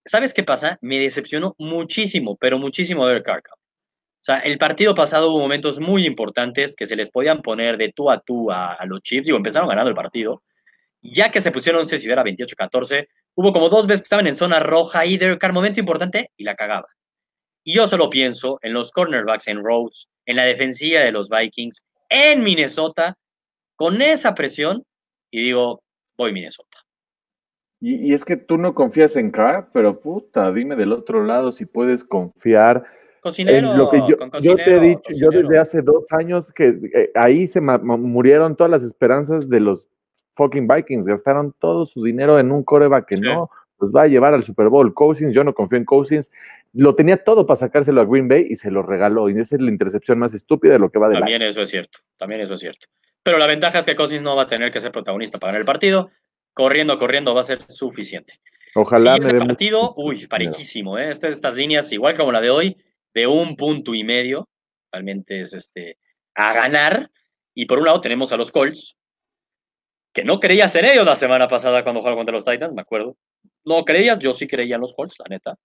[0.05, 0.79] ¿Sabes qué pasa?
[0.81, 3.55] Me decepcionó muchísimo, pero muchísimo ver Carcam.
[3.55, 7.93] O sea, el partido pasado hubo momentos muy importantes que se les podían poner de
[7.93, 9.27] tú a tú a, a los Chiefs.
[9.27, 10.43] Digo, empezaron ganando el partido
[11.03, 14.27] ya que se pusieron, no sé si era 28-14, hubo como dos veces que estaban
[14.27, 16.89] en zona roja y de momento importante y la cagaba.
[17.65, 21.83] Y yo solo pienso en los cornerbacks en Rhodes, en la defensiva de los Vikings,
[22.09, 23.17] en Minnesota,
[23.77, 24.85] con esa presión,
[25.31, 25.83] y digo,
[26.17, 26.79] voy Minnesota.
[27.81, 31.53] Y, y es que tú no confías en Carr, pero puta, dime del otro lado
[31.53, 32.85] si puedes confiar
[33.23, 36.05] Cocinero, en lo que yo, con yo te he cocinero, dicho, yo desde hace dos
[36.11, 39.89] años que eh, ahí se murieron todas las esperanzas de los
[40.35, 43.23] fucking Vikings, gastaron todo su dinero en un coreback que Sí.
[43.23, 44.95] no los va a llevar al Super Bowl.
[44.95, 46.31] Cousins, yo no confío en Cousins,
[46.73, 49.29] lo tenía todo para sacárselo a Green Bay y se lo regaló.
[49.29, 51.61] Y esa es la intercepción más estúpida de lo que va de la También eso
[51.63, 52.87] es cierto, también eso es cierto.
[53.25, 55.61] Pero la ventaja es que Cousins no va a tener que ser protagonista para ganar
[55.63, 56.11] el partido.
[56.55, 58.35] Corriendo, corriendo va a ser suficiente.
[58.75, 61.11] Ojalá me Siguiente dé mucho- partido, uy, parejísimo, ¿eh?
[61.11, 62.77] Estas, estas líneas, igual como la de hoy,
[63.15, 64.49] de un punto y medio,
[64.93, 65.99] realmente es este,
[66.35, 67.11] a ganar.
[67.55, 68.97] Y por un lado tenemos a los Colts,
[70.13, 73.17] que no creías en ellos la semana pasada cuando jugaron contra los Titans, me acuerdo.
[73.65, 75.57] No creías, yo sí creía en los Colts, la neta.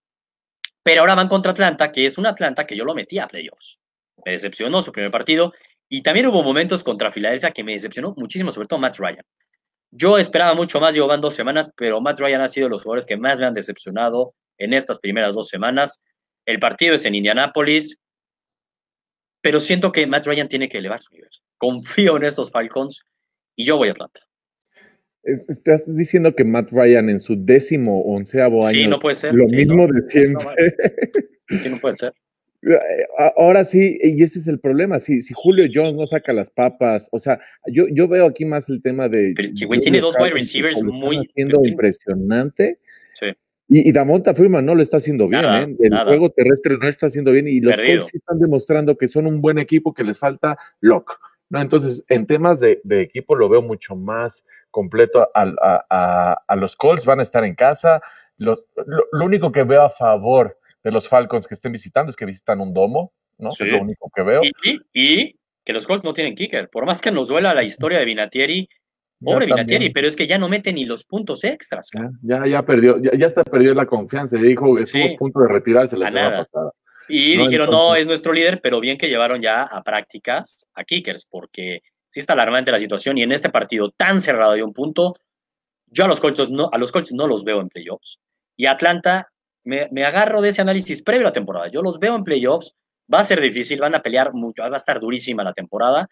[0.83, 3.77] Pero ahora van contra Atlanta, que es un Atlanta que yo lo metí a playoffs.
[4.25, 5.53] Me decepcionó su primer partido.
[5.89, 9.25] Y también hubo momentos contra Filadelfia que me decepcionó muchísimo, sobre todo Matt Ryan.
[9.91, 13.05] Yo esperaba mucho más, llevan dos semanas, pero Matt Ryan ha sido de los jugadores
[13.05, 16.03] que más me han decepcionado en estas primeras dos semanas.
[16.45, 17.99] El partido es en Indianápolis,
[19.41, 21.29] pero siento que Matt Ryan tiene que elevar su nivel.
[21.57, 23.05] Confío en estos Falcons
[23.55, 24.26] y yo voy a Atlanta.
[25.27, 29.33] Es- Estás diciendo que Matt Ryan en su décimo onceavo año Sí, no puede ser.
[29.33, 29.93] lo Sí, mismo no.
[29.93, 30.45] de siempre.
[31.49, 32.13] Sí, no puede ser.
[33.37, 34.99] Ahora sí, y ese es el problema.
[34.99, 38.69] Si, si Julio Jones no saca las papas, o sea, yo, yo veo aquí más
[38.69, 39.33] el tema de.
[39.35, 42.79] Pero es que, güey, tiene dos wide receivers muy- haciendo tiene- impresionante.
[43.13, 43.27] Sí.
[43.69, 45.75] Y, y Damonta Freeman no lo está haciendo bien, Nada, ¿eh?
[45.79, 46.05] El nada.
[46.05, 47.75] juego terrestre no está haciendo bien y los.
[47.75, 51.19] Colts sí están demostrando que son un buen equipo, que les falta lock.
[51.49, 51.61] ¿no?
[51.61, 54.45] Entonces, en temas de, de equipo lo veo mucho más
[54.81, 55.43] completo a,
[55.89, 57.99] a- a los Colts, van a estar en casa.
[58.37, 62.15] Los- lo, lo único que veo a favor de los Falcons que estén visitando es
[62.15, 63.49] que visitan un domo, ¿no?
[63.49, 63.63] Sí.
[63.65, 64.41] Es lo único que veo.
[64.93, 65.35] Y,
[65.65, 66.69] que los Colts no tienen kicker.
[66.69, 68.69] Por más que nos duela la historia de Vinatieri,
[69.19, 71.89] pobre Vinatieri, pero es que ya no mete ni los puntos extras.
[71.93, 74.37] Ya, ya, ya perdió, ya, ya hasta perdió la confianza.
[74.37, 75.13] Dijo, estuvo Sí.
[75.15, 76.71] a punto de retirarse la semana pasada.
[77.09, 80.83] Y No, dijeron, no, es nuestro líder, pero bien que llevaron ya a prácticas a
[80.83, 84.73] kickers, porque sí está alarmante la situación y en este partido tan cerrado de un
[84.73, 85.15] punto,
[85.87, 88.19] yo a los Colts no, a los Colts no los veo en playoffs.
[88.55, 89.29] Y Atlanta,
[89.63, 91.67] me, me agarro de ese análisis previo a la temporada.
[91.69, 92.73] Yo los veo en playoffs,
[93.13, 96.07] va a ser difícil, van a pelear mucho, va a estar durísima la temporada,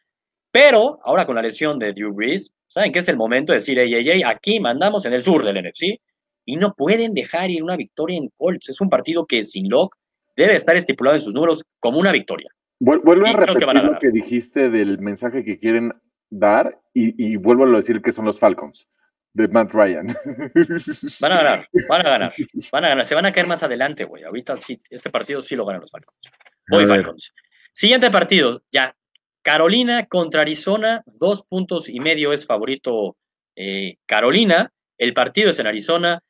[0.51, 3.77] pero ahora con la lesión de Drew Brees, saben que es el momento de decir,
[3.77, 5.99] ey, ey, ey, aquí mandamos en el sur del NFC
[6.45, 8.69] y no pueden dejar ir una victoria en Colts.
[8.69, 9.97] Es un partido que sin Locke
[10.35, 12.49] debe estar estipulado en sus números como una victoria.
[12.79, 15.93] Vuel- Vuelve Y a que repetir lo que dijiste del mensaje que quieren
[16.29, 18.87] dar y, y vuelvo a decir que son los Falcons
[19.33, 20.07] de Matt Ryan.
[21.19, 22.33] Van a ganar, van a ganar,
[22.71, 23.05] van a ganar.
[23.05, 24.23] Se van a caer más adelante, güey.
[24.23, 26.17] Ahorita sí, este partido sí lo ganan los Falcons.
[26.69, 26.85] Voy.
[26.85, 27.33] Falcons.
[27.73, 28.95] Siguiente partido, ya.
[29.41, 33.17] Carolina contra Arizona, dos puntos y medio es favorito
[33.55, 34.71] eh, Carolina.
[34.97, 36.23] El partido es en Arizona.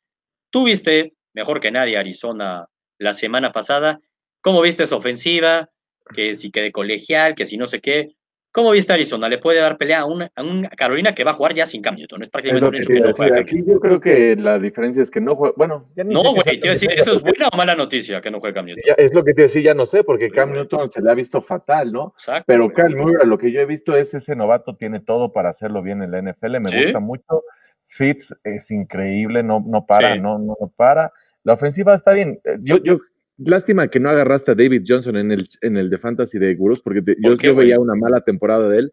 [0.50, 2.66] Tú viste, mejor que nadie, Arizona
[2.98, 4.00] la semana pasada.
[4.42, 5.70] ¿Cómo viste esa ofensiva?
[6.14, 8.14] Que si que de colegial, que si no sé qué.
[8.52, 9.28] ¿Cómo viste Arizona?
[9.28, 11.82] Le puede dar pelea a una, a una Carolina que va a jugar ya sin
[11.82, 12.22] Cam Newton.
[12.22, 13.34] Es Es prácticamente lo un hecho que no juega.
[13.34, 15.52] Cam Aquí yo creo que la diferencia es que no juega.
[15.58, 18.22] Bueno, ya ni No, güey, te iba a decir, ¿eso es buena o mala noticia
[18.22, 18.82] que no juegue Cam Newton?
[18.86, 20.52] Ya, es lo que te decía, ya no sé, porque Cam.
[20.54, 22.14] Newton se le ha visto fatal, ¿no?
[22.16, 22.44] Exacto.
[22.46, 22.72] Pero.
[22.72, 26.02] Cal Murray, lo que yo he visto es ese novato tiene todo para hacerlo bien
[26.02, 26.78] en la NFL, me Sí.
[26.84, 27.42] gusta mucho.
[27.84, 30.20] Fitz es increíble, no, no para, Sí.
[30.20, 31.12] no, no, no para.
[31.44, 32.40] La ofensiva está bien.
[32.44, 33.00] Eh, Yo, yo,
[33.38, 36.80] lástima que no agarraste a David Johnson en el, en el de Fantasy de Gurús,
[36.82, 38.92] porque te- yo, ¿Por qué, yo veía una mala temporada de él.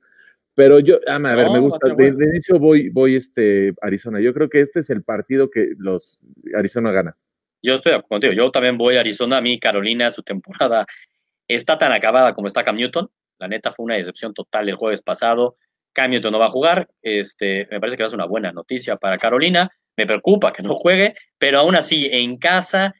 [0.56, 1.88] Pero yo, ah, a ver, No, me gusta.
[1.88, 2.18] ser De, bueno.
[2.20, 4.20] de inicio voy, voy este Arizona.
[4.20, 6.20] Yo creo que este es el partido que los
[6.56, 7.18] Arizona gana.
[7.64, 8.34] Yo estoy contigo.
[8.34, 9.38] Yo también voy a Arizona.
[9.38, 10.86] A mí, Carolina, su temporada
[11.48, 13.10] está tan acabada como está Cam Newton.
[13.40, 15.56] La neta fue una decepción total el jueves pasado.
[15.92, 16.88] Cam Newton no va a jugar.
[17.02, 19.72] Este, me parece que va a ser una buena noticia para Carolina.
[19.98, 22.94] Me preocupa que no juegue, pero aún así, en casa,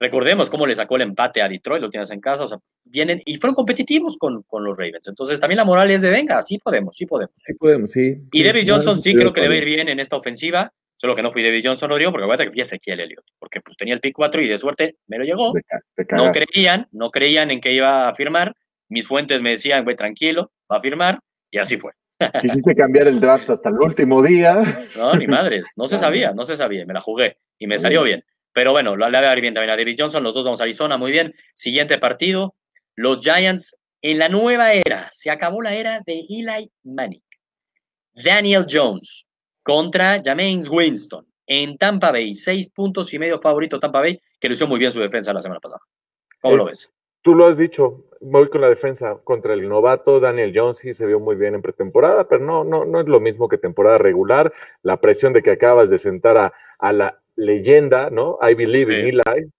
[0.00, 3.20] recordemos cómo le sacó el empate a Detroit, lo tienes en casa, o sea, vienen
[3.24, 5.08] y fueron competitivos con, con los Ravens.
[5.08, 7.34] Entonces, también la moral es de venga, sí podemos, sí podemos.
[7.36, 8.16] Sí podemos, sí.
[8.32, 10.16] Y sí, David no, Johnson sí creo que le va a ir bien en esta
[10.16, 10.72] ofensiva.
[11.00, 13.24] Solo que no fui David Johnson, Rodrigo, porque acuérdate que fui Ezequiel Elliott.
[13.38, 15.52] Porque pues tenía el pick 4 y de suerte me lo llegó.
[16.10, 18.54] no creían, no creían en que iba a firmar.
[18.88, 21.20] Mis fuentes me decían, güey, tranquilo, va a firmar.
[21.52, 21.92] Y así fue.
[22.42, 24.88] Quisiste cambiar el draft hasta el último día.
[24.96, 25.68] No, ni madres.
[25.76, 26.84] No se sabía, no se sabía.
[26.84, 28.24] Me la jugué y me salió bien.
[28.52, 30.22] Pero bueno, lo le va a dar bien también a David Johnson.
[30.22, 31.34] Los dos vamos a Arizona, muy bien.
[31.54, 32.54] Siguiente partido.
[32.96, 35.08] Los Giants en la nueva era.
[35.12, 37.22] Se acabó la era de Eli Manning.
[38.12, 39.26] Daniel Jones
[39.62, 42.34] contra James Winston en Tampa Bay.
[42.34, 45.60] Seis puntos y medio favorito Tampa Bay, que lució muy bien su defensa la semana
[45.60, 45.80] pasada.
[46.40, 46.90] ¿Cómo lo ves?
[47.22, 51.04] Tú lo has dicho, voy con la defensa contra el novato Daniel Jones, sí se
[51.04, 54.52] vio muy bien en pretemporada, pero no, no, no es lo mismo que temporada regular.
[54.82, 58.38] La presión de que acabas de sentar a, a la leyenda, ¿no?
[58.42, 59.50] I believe in Eli,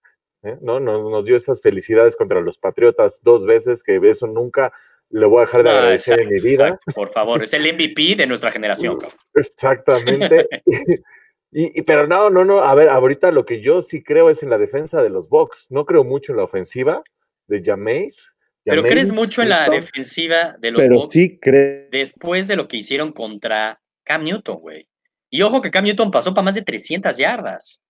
[0.42, 0.58] ¿eh?
[0.60, 0.78] ¿no?
[0.78, 4.72] Nos, nos, dio esas felicidades contra los Patriotas dos veces, que eso nunca
[5.08, 6.78] le voy a dejar de agradecer en mi vida.
[6.94, 8.98] por favor, es el MVP de nuestra generación.
[9.34, 10.46] Exactamente.
[11.50, 14.50] y, pero no, no, no, a ver, ahorita lo que yo sí creo es en
[14.50, 15.66] la defensa de los Bucks.
[15.70, 17.02] No creo mucho en la ofensiva
[17.48, 18.32] de Jameis.
[18.62, 21.88] Pero crees mucho en la defensiva de los pero Sí creo.
[21.90, 24.86] Después de lo que hicieron contra Cam Newton, güey.
[25.30, 27.80] Y ojo que Cam Newton pasó para más de 300 yardas.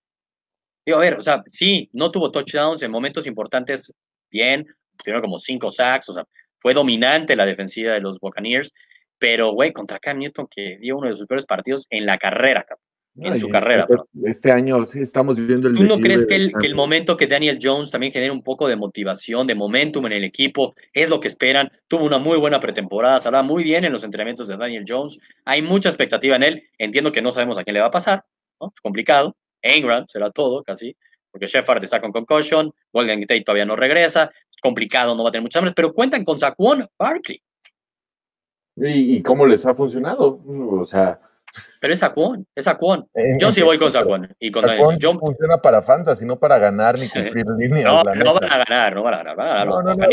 [0.84, 3.92] Digo, a ver, o sea, sí, no tuvo touchdowns en momentos importantes,
[4.30, 6.24] bien, tuvieron como cinco sacks, o sea,
[6.58, 8.72] fue dominante la defensiva de los Buccaneers,
[9.18, 12.66] pero, güey, contra Cam Newton, que dio uno de sus peores partidos en la carrera,
[13.16, 13.86] en su carrera.
[13.88, 15.74] Este, este, año sí estamos viviendo el.
[15.74, 18.68] ¿Tú no crees que el, que el, momento que Daniel Jones también genera un poco
[18.68, 21.70] de motivación, de momentum en el equipo, es lo que esperan?
[21.88, 25.18] Tuvo una muy buena pretemporada, se habla muy bien en los entrenamientos de Daniel Jones.
[25.44, 26.62] Hay mucha expectativa en él.
[26.78, 28.24] Entiendo que no sabemos a quién le va a pasar,
[28.60, 28.72] ¿no?
[28.74, 29.36] Es complicado.
[29.62, 30.96] Ingram será todo, casi
[31.32, 35.32] porque Shepard está con concussion, Golden Tate todavía no regresa, es complicado, no va a
[35.32, 37.40] tener muchas hambre, pero cuentan con Saquon Barkley.
[38.74, 40.40] ¿Y, ¿Y, cómo les ha funcionado?
[40.44, 41.20] O sea...
[41.80, 43.08] Pero es Saquon, es Saquon.
[43.38, 44.28] Yo sí voy con Saquon.
[44.38, 47.84] Y con Saquon funciona para fantasy, no para ganar ni cumplir líneas.
[47.84, 49.94] no, no van a ganar, no van a ganar, van a ganar no, los no,
[49.94, 50.06] no,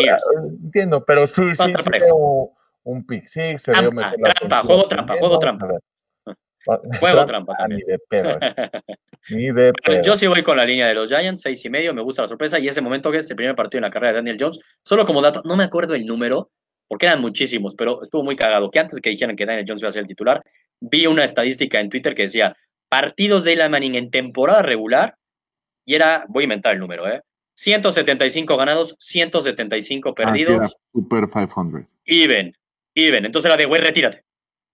[0.64, 2.52] Entiendo, pero sí, sí, sí veo
[2.88, 5.68] un pick six, se trampa, trampa, juego trampa, juego trampa.
[7.00, 7.82] Juego trampa también.
[7.86, 8.40] Ni de pedo.
[9.30, 10.02] Ni de pedo.
[10.02, 12.28] Yo sí voy con la línea de los Giants, seis y medio, me gusta la
[12.28, 12.60] sorpresa.
[12.60, 15.06] Y ese momento que es el primer partido en la carrera de Daniel Jones, solo
[15.06, 16.50] como dato, no me acuerdo el número,
[16.88, 18.70] porque eran muchísimos, pero estuvo muy cagado.
[18.70, 20.42] Que antes que dijeran que Daniel Jones iba a ser el titular,
[20.82, 22.56] vi una estadística en Twitter que decía
[22.90, 25.18] partidos de Eli Manning en temporada regular,
[25.86, 27.22] y era, voy a inventar el número, ¿eh?
[27.56, 30.60] 175 ganados, 175 perdidos.
[30.62, 31.86] Ah, super 500.
[32.06, 32.54] Even,
[32.94, 33.26] even.
[33.26, 34.24] Entonces era de, güey, retírate.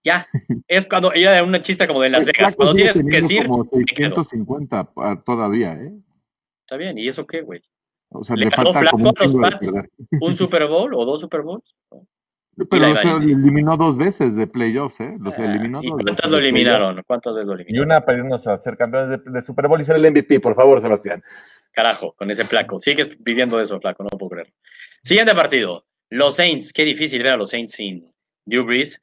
[0.04, 0.26] Ya,
[0.68, 2.54] es cuando ella era una chista como de Las Vegas.
[2.54, 3.46] Cuando tienes que decir.
[3.46, 4.90] Como 650
[5.24, 5.94] todavía, ¿eh?
[6.60, 7.62] Está bien, ¿y eso qué, güey?
[8.10, 9.72] O sea, le, le falta como un, los Pats,
[10.20, 11.74] un Super Bowl o dos Super Bowls.
[12.70, 15.16] Pero sea, eliminó dos veces de playoffs, ¿eh?
[15.20, 17.02] Los ah, eliminó ¿Y cuántas lo eliminaron?
[17.06, 17.82] ¿Cuántas veces lo eliminaron?
[17.82, 20.40] Y una para irnos a ser campeones de, de, Super Bowl y ser el MVP,
[20.40, 21.22] por favor, Sebastián.
[21.72, 22.78] Carajo, con ese flaco.
[22.78, 24.52] Sigues viviendo eso, flaco, no puedo creer.
[25.02, 25.84] Siguiente partido.
[26.10, 26.72] Los Saints.
[26.72, 28.08] Qué difícil ver a los Saints sin
[28.46, 29.00] Drew Brees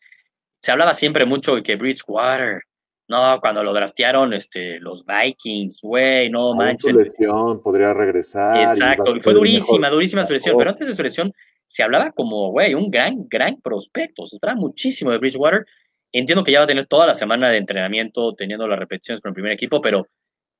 [0.61, 2.61] se hablaba siempre mucho de que Bridgewater,
[3.07, 6.91] no, cuando lo draftearon este, los Vikings, güey, no manches.
[6.91, 8.57] Su lesión, podría regresar.
[8.57, 11.33] Exacto, y fue durísima, durísima su lesión, pero antes de su lesión
[11.71, 15.65] se hablaba como, güey, un gran, gran prospecto, se esperaba muchísimo de Bridgewater.
[16.11, 19.29] Entiendo que ya va a tener toda la semana de entrenamiento teniendo las repeticiones con
[19.29, 20.05] el primer equipo, pero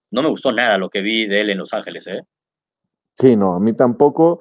[0.10, 2.21] no me gustó nada lo que vi de él en Los Ángeles, ¿eh?
[3.15, 4.39] Sí, no, a mí tampoco.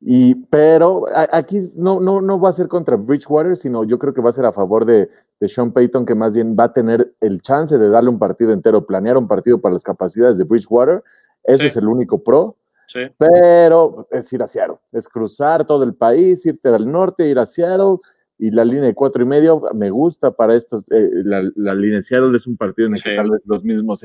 [0.00, 4.20] Y, pero aquí no, no, no va a ser contra Bridgewater, sino yo creo que
[4.20, 7.14] va a ser a favor de, de, Sean Payton, que más bien va a tener
[7.20, 11.04] el chance de darle un partido entero, planear un partido para las capacidades de Bridgewater.
[11.44, 12.56] Ese es el único pro.
[12.88, 13.00] Sí.
[13.16, 17.46] Pero es ir a Seattle, es cruzar todo el país, irte al norte, ir a
[17.46, 17.98] Seattle.
[18.40, 20.84] Y la línea de cuatro y medio me gusta para estos.
[20.90, 23.10] Eh, la, la, línea de Seattle es un partido en el sí.
[23.10, 24.00] que tal vez los mismos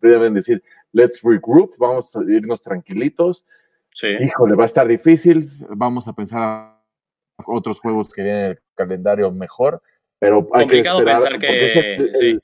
[0.00, 3.44] deben decir, let's regroup, vamos a irnos tranquilitos
[3.94, 4.08] Sí.
[4.20, 5.50] Híjole, va a estar difícil.
[5.68, 6.82] Vamos a pensar a
[7.46, 9.82] otros juegos que vienen el calendario mejor,
[10.18, 12.38] pero hay Complicado que esperar, pensar que es el, sí.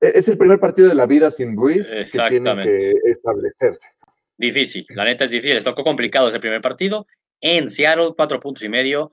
[0.00, 3.88] es el, primer partido de la vida sin Breeze que tiene que establecerse.
[4.42, 5.54] Difícil, la neta es difícil.
[5.54, 7.06] Les tocó complicado ese primer partido.
[7.40, 9.12] En Seattle, cuatro puntos y medio.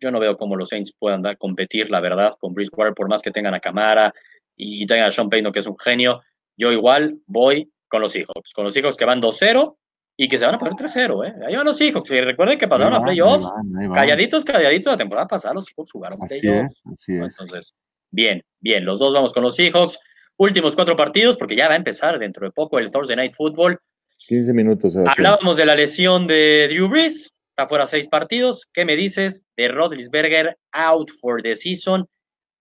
[0.00, 3.20] Yo no veo cómo los Saints puedan dar, competir, la verdad, con Bridgewater, por más
[3.20, 4.14] que tengan a Camara
[4.56, 6.22] y tengan a Sean Payton, que es un genio.
[6.56, 8.52] Yo igual voy con los Seahawks.
[8.54, 9.76] Con los Seahawks que van 2-0
[10.16, 11.34] y que se van a poner 3-0, ¿eh?
[11.48, 12.08] Ahí van los Seahawks.
[12.12, 13.50] Y recuerden que pasaron a playoffs.
[13.92, 14.92] Calladitos, calladitos.
[14.92, 16.76] La temporada pasada los Seahawks jugaron así playoffs.
[16.76, 17.40] Es, así es.
[17.40, 17.74] Entonces,
[18.12, 18.84] bien, bien.
[18.84, 19.98] Los dos vamos con los Seahawks.
[20.36, 23.80] Últimos cuatro partidos, porque ya va a empezar dentro de poco el Thursday Night Football.
[24.26, 24.92] 15 minutos.
[24.92, 25.26] Sebastián.
[25.26, 27.32] Hablábamos de la lesión de Drew Brees.
[27.50, 28.66] Está fuera seis partidos.
[28.72, 32.06] ¿Qué me dices de Rodlisberger out for the season?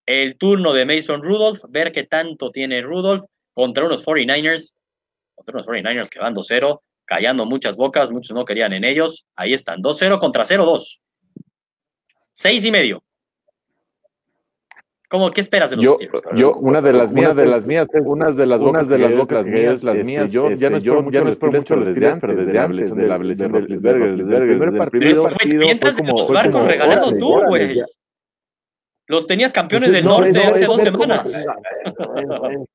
[0.05, 1.61] El turno de Mason Rudolph.
[1.69, 3.23] Ver qué tanto tiene Rudolph.
[3.53, 4.73] contra unos 49ers,
[5.35, 9.25] contra unos 49ers que van 2-0, callando muchas bocas, muchos no querían en ellos.
[9.35, 11.01] Ahí están, 2-0 contra 0-2.
[12.31, 13.03] Seis y medio.
[15.09, 16.21] ¿Cómo, ¿Qué esperas de los Yo, Steelers?
[16.35, 19.15] yo, una de las mías, de las mías, unas de las unas bocas de las
[19.15, 21.87] bocas mías, es, las mías, yo ya no espero mucho no los espero mucho los
[21.87, 23.65] desde Steelers, antes, pero desde antes de la lesión de el
[24.59, 27.77] primer partido mientras los barcos regalando tú, güey.
[27.77, 27.85] ya.
[29.07, 31.27] Los tenías campeones Pues del no, norte hace dos semanas.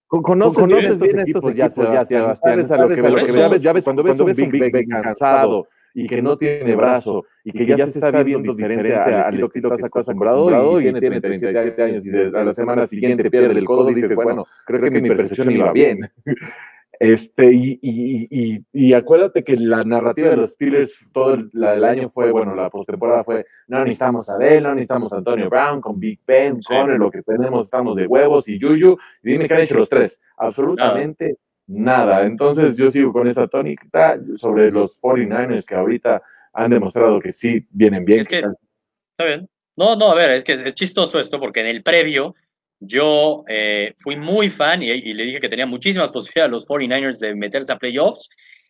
[0.08, 3.60] Con- Conoces, Conoces bien estos equipos, ya, Sebastián.
[3.60, 7.64] Ya ves, cuando ves un Big Ben cansado y que no tiene brazo y que
[7.64, 12.10] ya se está viendo diferente al estilo que estás acostumbrado y tiene 37 años y
[12.10, 16.00] a la semana siguiente pierde el codo, dices, bueno, creo que mi percepción iba bien.
[17.00, 21.74] Este, y, y, y, y acuérdate que la narrativa de los Steelers todo el, la,
[21.74, 25.50] el año fue, bueno, la postemporada fue, no necesitamos a Bell, no necesitamos a Antonio
[25.50, 26.72] Brown, con Big Ben, Sí.
[26.96, 31.36] lo que tenemos, estamos de huevos y Yuyu, dime qué han hecho los tres, absolutamente
[31.66, 32.22] nada.
[32.24, 37.66] Entonces yo sigo con esa tónica sobre los 49ers que ahorita han demostrado que sí
[37.70, 38.20] vienen bien.
[38.20, 39.48] Es que- Está bien.
[39.76, 42.34] No, no, a ver, es que es, es chistoso esto porque en el previo
[42.80, 46.66] yo eh, fui muy fan y, y le dije que tenía muchísimas posibilidades a los
[46.66, 48.28] 49ers de meterse a playoffs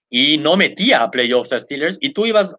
[0.08, 2.54] y no metía a playoffs a Steelers y tú ibas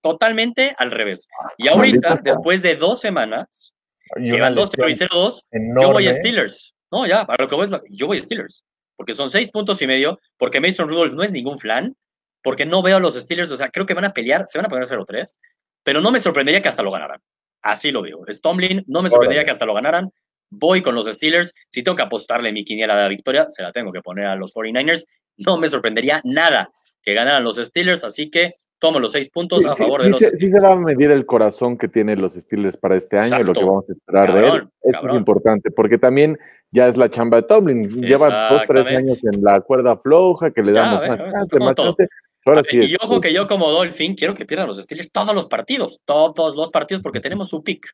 [0.00, 1.28] totalmente al revés.
[1.58, 3.74] Y ahorita, Maldita después de dos semanas,
[4.16, 5.82] Y que una van 2 y lesión 0-2, enorme.
[5.82, 6.74] yo voy a Steelers.
[6.92, 8.64] No, ya, para lo que voy yo voy a Steelers.
[9.00, 11.96] Porque son seis puntos y medio, porque Mason Rudolph no es ningún flan,
[12.42, 14.66] porque no veo a los Steelers, o sea, creo que van a pelear, se van
[14.66, 15.38] a poner 0-3,
[15.82, 17.18] pero no me sorprendería que hasta lo ganaran.
[17.62, 18.18] Así lo veo.
[18.28, 20.10] Stomlin, no me sorprendería que hasta lo ganaran.
[20.50, 21.54] Voy con los Steelers.
[21.70, 24.36] Si tengo que apostarle mi quiniela de la victoria, se la tengo que poner a
[24.36, 25.06] los 49ers.
[25.38, 26.70] No me sorprendería nada
[27.02, 30.10] que ganaran los Steelers, así que tomo los seis puntos Sí, a favor sí de
[30.10, 33.44] los sí se va a medir el corazón que tienen los Steelers para este año
[33.44, 34.44] lo que vamos a esperar de él.
[34.46, 35.10] Cabrón, Esto cabrón.
[35.14, 36.38] es importante, porque también
[36.72, 37.88] ya es la chamba de Tomlin.
[38.02, 41.86] Lleva dos, tres años en la cuerda floja, que le damos más chance, más todo.
[41.94, 42.08] chance.
[42.46, 42.90] Ahora sí es.
[42.90, 46.56] y ojo que yo como Dolphin quiero que pierdan los Steelers todos los partidos, todos
[46.56, 47.86] los partidos, porque tenemos su pick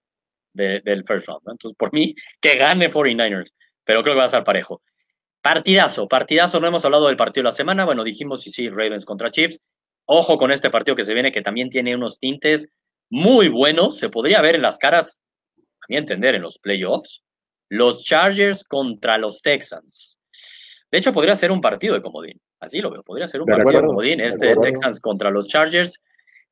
[0.55, 1.43] de- del first round.
[1.45, 1.53] ¿no?
[1.53, 3.53] Entonces, por mí, que gane 49ers,
[3.84, 4.80] pero creo que va a estar parejo.
[5.43, 9.05] Partidazo, partidazo, no hemos hablado del partido de la semana, bueno, dijimos sí, sí, Ravens
[9.05, 9.61] contra Chiefs.
[10.07, 12.69] Ojo con este partido que se viene, que también tiene unos tintes
[13.11, 15.21] muy buenos, se podría ver en las caras,
[15.59, 17.25] a mi entender, en los playoffs,
[17.69, 20.19] los Chargers contra los Texans.
[20.91, 22.41] De hecho, podría ser un partido de comodín.
[22.61, 23.03] Así lo veo.
[23.03, 24.21] Podría ser un De partido de comodín.
[24.21, 24.73] Este de acuerdo.
[24.73, 26.03] Texans contra los Chargers.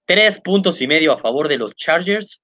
[0.05, 2.43] Tres puntos y medio a favor de los Chargers.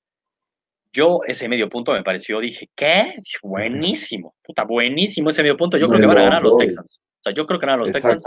[0.92, 3.16] Yo, ese medio punto me pareció, dije, ¿qué?
[3.42, 4.34] Buenísimo.
[4.42, 5.76] Puta, buenísimo ese medio punto.
[5.76, 6.56] Yo creo que van a ganar los.
[6.56, 7.00] Texans.
[7.00, 8.24] O sea, yo creo que ganan los Texans.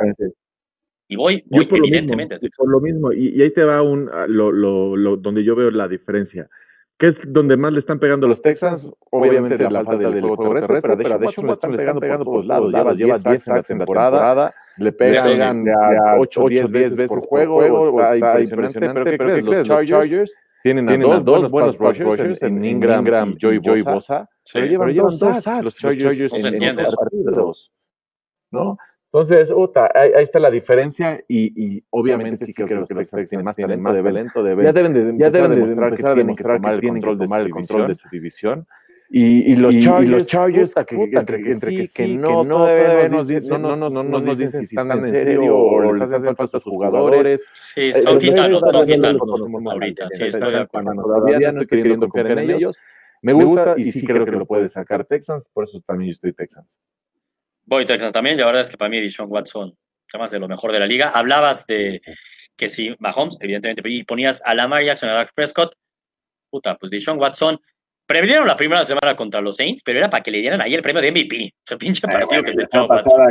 [1.07, 2.35] Y voy, Yo voy por lo mismo, evidentemente.
[2.35, 2.57] a Texans.
[2.57, 5.55] por lo mismo, y, y ahí te va un ah, lo, lo, lo- donde yo
[5.55, 6.49] veo la diferencia.
[6.97, 8.89] ¿Qué es donde más le están pegando los Texans?
[9.11, 12.45] Obviamente de la falta del juego terrestre, pero Deshaun Watson le están pegando por todos
[12.45, 12.71] lados.
[12.71, 15.33] Lleva, lleva 10 sacks en la temporada, le pegan, Eso sí.
[15.33, 17.63] pegan ya 8 o 10 veces por juego,
[18.01, 19.67] está impresionante, pero ¿qué crees?
[19.67, 24.59] Los Chargers tienen a dos, dos buenos pass rushers en Ingram, Joey Bosa, Sí.
[24.61, 27.73] pero llevan dos sacks los Chargers en, en partidos,
[28.51, 28.77] ¿no?
[29.13, 33.29] Entonces, uta, ahí, ahí está la diferencia y, y obviamente sí creo que los Texans
[33.29, 36.15] tienen más talento, más talento de Ya deben de, ya deben de demostrar que demostrar
[36.15, 38.65] tienen que tienen que tomar el control de su división.
[39.11, 41.75] Y, y los Y- y Chargers, los Chargers, puta, que, puta, entre, que- entre sí,
[41.77, 43.93] que que sí, que no, no, todavía todavía nos dicen- dicen- no, no nos, nos-
[43.93, 46.63] no, no nos nos dicen si están en serio o o les hacen falta sus
[46.73, 47.45] jugadores.
[47.53, 49.25] Sí, Eh, están quitando, están quitando.
[49.69, 50.89] ahorita, mal, sí, estoy estoy de de acuerdo.
[50.89, 51.03] acuerdo.
[51.19, 52.81] Todavía no estoy queriendo confiar en ellos.
[53.21, 56.33] Me gusta y sí creo que lo puede sacar Texans, por eso también yo estoy
[56.33, 56.81] Texans.
[57.65, 59.75] Voy Texans también, y la verdad es que para mí Deshaun Watson,
[60.11, 61.09] además de lo mejor de la liga.
[61.09, 62.01] Hablabas de
[62.55, 65.73] que si Mahomes, evidentemente, y ponías a Lamar Jackson, a Dak Prescott,
[66.49, 67.59] puta, pues Deshaun Watson,
[68.05, 70.81] previnieron la primera semana contra los Saints, pero era para que le dieran ahí el
[70.81, 71.53] premio de MVP.
[71.55, 72.87] O sea, pinche partido que se echó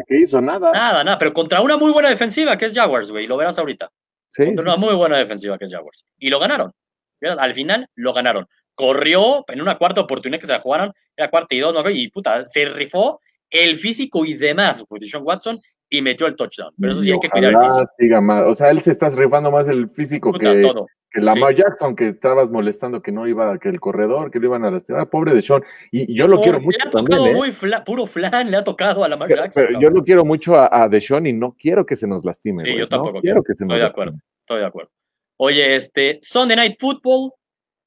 [0.06, 0.72] que hizo nada.
[0.72, 3.90] Nada, nada, pero contra una muy buena defensiva que es Jaguars, güey, lo verás ahorita.
[4.28, 6.06] Sí, Contra una muy buena defensiva que es Jaguars.
[6.18, 6.72] Y lo ganaron.
[7.20, 8.48] Al final lo ganaron.
[8.74, 11.88] Corrió en una cuarta oportunidad que se la jugaron, era cuarta y dos, ¿no?
[11.90, 13.20] y puta, se rifó
[13.52, 16.72] el físico y demás, pues, Deshaun Watson, y metió el touchdown.
[16.80, 17.90] Pero eso sí hay que cuidar el físico.
[17.98, 18.44] siga más.
[18.46, 20.86] O sea, él se está rifando más el físico Puta, que, todo.
[21.10, 24.64] que Lamar Jackson, que estabas molestando que no iba, que el corredor, que lo iban
[24.64, 25.10] a lastimar.
[25.10, 25.62] Pobre de Sean.
[25.90, 27.38] Y, y yo lo Por- quiero le mucho ha tocado también, ¿eh?
[27.38, 29.64] muy fla- puro flan, le ha tocado a Lamar Pero, Jackson.
[29.66, 32.62] pero yo lo quiero mucho a, a Deshaun y no quiero que se nos lastime.
[32.64, 33.42] Sí, yo tampoco No quiero.
[33.42, 34.90] quiero que se nos Estoy de acuerdo, estoy de acuerdo.
[35.36, 37.32] Oye, este, Sunday Night Football,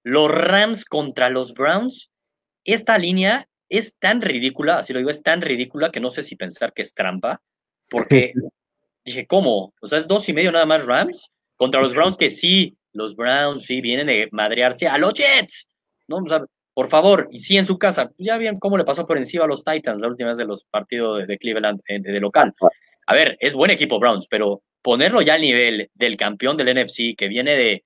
[0.04, 2.12] los Rams contra los Browns.
[2.64, 6.36] Esta línea es tan ridícula, así lo digo, es tan ridícula que no sé si
[6.36, 7.42] pensar que es trampa,
[7.90, 8.34] porque
[9.06, 9.74] dije, ¿cómo?
[9.82, 13.16] O sea, es dos y medio nada más Rams contra los Browns, que sí, los
[13.16, 15.68] Browns sí vienen de madrearse a los Jets.
[16.08, 16.18] ¿no?
[16.18, 16.44] O sea,
[16.74, 19.48] por favor, y sí en su casa, ya bien cómo le pasó por encima a
[19.48, 22.54] los Titans la última vez de los partidos de, Cleveland de, local.
[23.08, 27.16] A ver, es buen equipo Browns, pero ponerlo ya al nivel del campeón del NFC
[27.18, 27.84] que viene de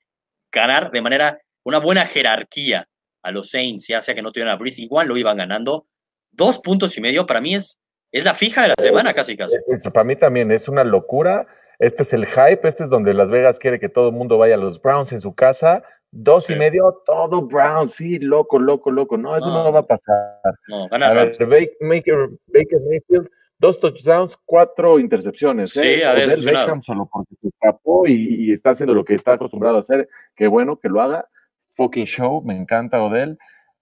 [0.51, 2.87] ganar de manera, una buena jerarquía
[3.21, 5.87] a los Saints, ya sea que no tuvieran a Breeze, igual lo iban ganando.
[6.31, 7.79] Dos puntos y medio para mí es,
[8.11, 9.55] es la fija de la semana casi casi.
[9.93, 11.47] para mí también es una locura.
[11.79, 14.55] Este es el hype, este es donde Las Vegas quiere que todo el mundo vaya
[14.55, 19.15] a los Browns en su casa Dos y medio, todo Brown, sí, loco, loco, loco.
[19.15, 20.41] No, eso no, va a pasar.
[20.67, 21.37] No, gana a ver,
[21.79, 25.69] Baker, Baker Mayfield, dos touchdowns, cuatro intercepciones.
[25.69, 26.05] Sí, ¿eh?
[26.05, 29.81] a ver, Beckham solo porque se escapó y, está haciendo lo que está acostumbrado a
[29.81, 30.09] hacer.
[30.35, 31.27] Qué bueno que lo haga.
[31.79, 33.37] Fucking show, me encanta Odell.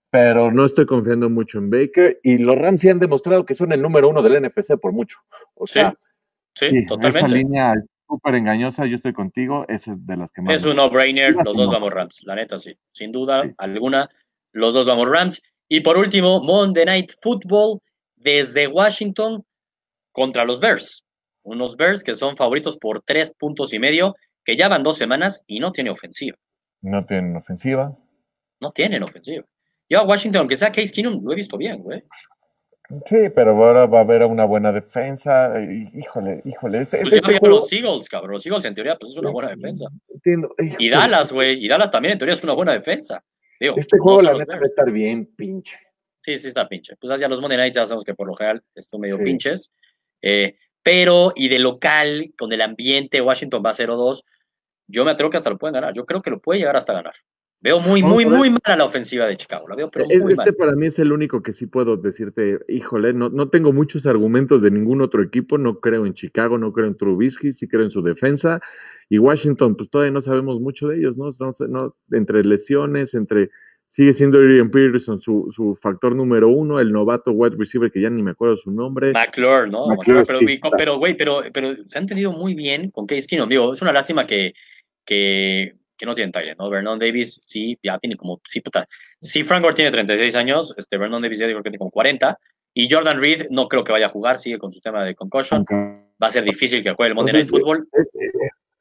[0.10, 2.20] Pero no estoy confiando mucho en Baker.
[2.24, 5.18] Y los Rams sí han demostrado que son el número uno del NFC por mucho.
[5.56, 5.94] O sea,
[6.54, 7.20] sí, sí, totalmente.
[7.20, 7.74] Esa línea
[8.08, 10.56] súper engañosa, yo estoy contigo, esa es de las que más.
[10.56, 14.10] Es un no-brainer, los dos vamos Rams, la neta sí, sin duda alguna,
[14.54, 15.42] los dos vamos Rams.
[15.68, 17.80] Y por último, Monday Night Football
[18.16, 19.44] desde Washington
[20.14, 21.04] contra los Bears.
[21.44, 25.44] Unos Bears que son favoritos por tres puntos y medio, que ya van dos semanas
[25.48, 26.38] y no tiene ofensiva.
[26.82, 27.98] No tienen ofensiva.
[28.60, 29.46] No tienen ofensiva.
[29.90, 32.04] Yo a Washington, aunque sea Case Keenum, lo he visto bien, güey.
[33.06, 35.54] Sí, pero ahora va a haber una buena defensa.
[35.60, 36.82] Híjole, híjole.
[36.82, 38.32] Este, pues este los Eagles, cabrón.
[38.32, 39.88] Los Eagles en teoría pues es una buena defensa.
[40.08, 40.56] Entiendo.
[40.80, 41.64] Y Dallas, güey.
[41.64, 43.24] Y Dallas también en teoría es una buena defensa.
[43.60, 45.78] este juego la neta va a estar bien pinche.
[46.22, 46.96] Sí, sí está pinche.
[46.96, 49.72] Pues hacia los Monday Nights ya sabemos que por lo general son medio pinches.
[50.22, 54.24] Eh, pero, y de local, con el ambiente, Washington va a 0-2.
[54.88, 55.94] Yo me atrevo que hasta lo pueden ganar.
[55.94, 57.14] Yo creo que lo puede llegar hasta ganar.
[57.60, 59.68] Veo muy, muy, muy mala la ofensiva de Chicago.
[59.68, 63.14] La veo, pero muy este para mí es el único que sí puedo decirte, híjole,
[63.14, 65.58] no, no tengo muchos argumentos de ningún otro equipo.
[65.58, 68.62] No creo en Chicago, no creo en Trubisky, sí creo en su defensa.
[69.10, 71.32] Y Washington, pues todavía no sabemos mucho de ellos, ¿no?
[71.68, 73.50] no, entre lesiones, entre.
[73.90, 78.10] Sigue siendo Adrian Peterson su, su factor número uno, el novato wide receiver que ya
[78.10, 79.14] ni me acuerdo su nombre.
[79.14, 79.88] McClure, ¿no?
[80.78, 83.48] pero, güey, pero, pero, se han tenido muy bien con Case Keenum.
[83.48, 84.54] Digo, es una lástima que,
[85.08, 86.70] que que no tiene Tyler, ¿no?
[86.70, 88.88] Vernon Davis sí, ya tiene como, sí, puta.
[89.20, 92.38] Sí, Frank Gore tiene 36 años, este, Vernon Davis ya dijo que tiene como 40,
[92.74, 95.66] y Jordan Reed no creo que vaya a jugar, sigue con su tema de concussion.
[96.22, 97.88] Va a ser difícil que juegue el Monday Night Football.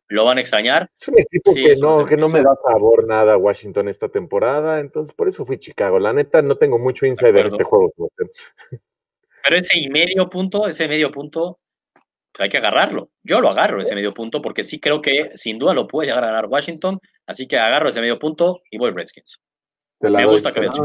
[0.08, 0.90] Lo van a extrañar.
[0.94, 5.14] Es un equipo que, no, que no me da favor nada Washington esta temporada, entonces
[5.14, 5.98] por eso fui Chicago.
[5.98, 7.92] La neta, no tengo mucho insider en este juego.
[8.68, 11.58] Pero ese y medio punto, ese medio punto,
[12.38, 13.10] hay que agarrarlo.
[13.22, 16.24] Yo lo agarro ese medio punto porque sí creo que sin duda lo puede llegar
[16.24, 19.40] a ganar Washington, así que agarro ese medio punto y voy Redskins.
[20.00, 20.78] Me gusta que veas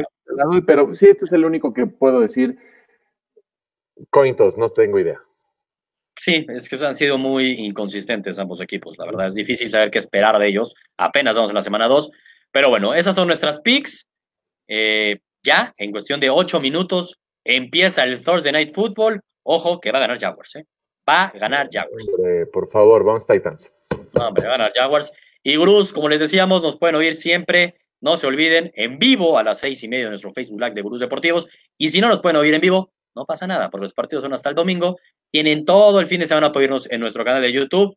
[0.66, 2.58] pero sí, este es el único que puedo decir.
[4.10, 5.22] Cointos, no tengo idea.
[6.18, 9.28] Sí, es que han sido muy inconsistentes ambos equipos, la verdad.
[9.28, 10.76] Es difícil saber qué esperar de ellos.
[10.98, 12.12] Apenas vamos en la semana 2.
[12.52, 14.08] Pero bueno, esas son nuestras picks.
[14.68, 19.22] Eh, ya, en cuestión de 8 minutos, empieza el Thursday Night Football.
[19.44, 20.66] Ojo que va a ganar Jaguars, ¿eh?
[21.08, 22.06] Va a ganar Jaguars.
[22.52, 23.72] por favor, vamos Titans.
[24.18, 25.12] va a ganar Jaguars.
[25.44, 27.76] Y Bruce, como les decíamos, nos pueden oír siempre.
[28.00, 30.82] No se olviden, en vivo a las seis y media en nuestro Facebook Live de
[30.82, 31.48] Gurús Deportivos.
[31.78, 34.34] Y si no nos pueden oír en vivo, no pasa nada, porque los partidos son
[34.34, 34.98] hasta el domingo.
[35.32, 37.96] Tienen todo el fin de semana para oírnos en nuestro canal de YouTube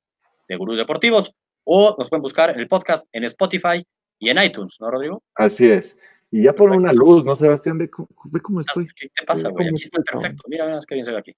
[0.49, 1.35] de Gurús Deportivos
[1.65, 3.87] o nos pueden buscar el podcast en Spotify
[4.19, 5.23] y en iTunes, ¿no, Rodrigo?
[5.35, 5.97] Así es.
[6.35, 7.79] Y ya por una luz, ¿no, Sebastián?
[7.79, 8.89] Ve, cómo estoy.
[8.89, 9.69] ¿Qué te pasa, güey?
[9.69, 10.43] Aquí está perfecto.
[10.49, 11.37] Mira, mira, qué bien se ve aquí.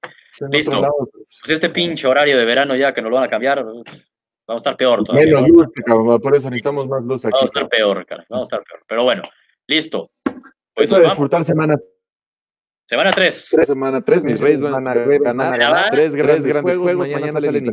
[0.50, 0.80] Listo.
[0.80, 3.84] Pues este pinche horario de verano ya que nos lo van a cambiar, vamos
[4.48, 5.34] a estar peor todavía.
[5.34, 7.32] Menos luz, cabrón, por eso necesitamos más luz aquí.
[7.34, 8.24] Vamos a estar peor, cara.
[8.30, 8.84] Vamos a estar peor.
[8.88, 9.22] Pero bueno,
[9.66, 10.08] listo.
[10.72, 11.76] Pues eso de disfrutar semana
[12.86, 13.48] Semana 3.
[13.50, 15.90] Tres semana 3, mis reyes van a ganar.
[15.90, 17.64] Tres grandes juegos, mañana salen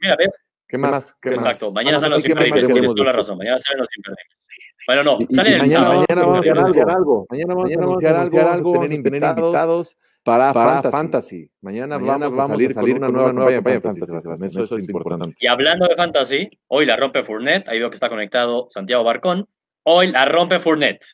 [0.00, 0.26] Mira, ve.
[0.70, 1.16] ¿Qué más?
[1.20, 3.38] ¿Qué Exacto, mañana salen los imperdecibles, tienes toda la razón.
[3.38, 4.40] Mañana salen los imperdecibles.
[4.86, 6.04] Bueno, no, sale el mañana, sábado.
[6.08, 7.26] Mañana vamos a anunciar algo.
[7.30, 8.72] Mañana vamos a anunciar algo.
[8.72, 11.50] Vamos a tener invitados para, para fantasy.
[11.60, 14.10] Mañana, Mañana vamos, a salir, con una nueva, nueva campaña fantasy.
[14.22, 14.60] fantasy.
[14.60, 15.36] Eso, es importante.
[15.40, 17.68] Y hablando de fantasy, hoy la rompe Fournet.
[17.68, 19.46] Ahí veo que está conectado Santiago Barcón.
[19.82, 21.04] Hoy la rompe Fournet.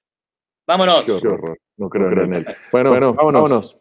[0.66, 1.06] Vámonos.
[1.06, 1.58] Qué horror.
[1.78, 2.46] No creo, no creo en él.
[2.72, 3.42] Bueno, bueno vámonos.
[3.42, 3.80] vámonos.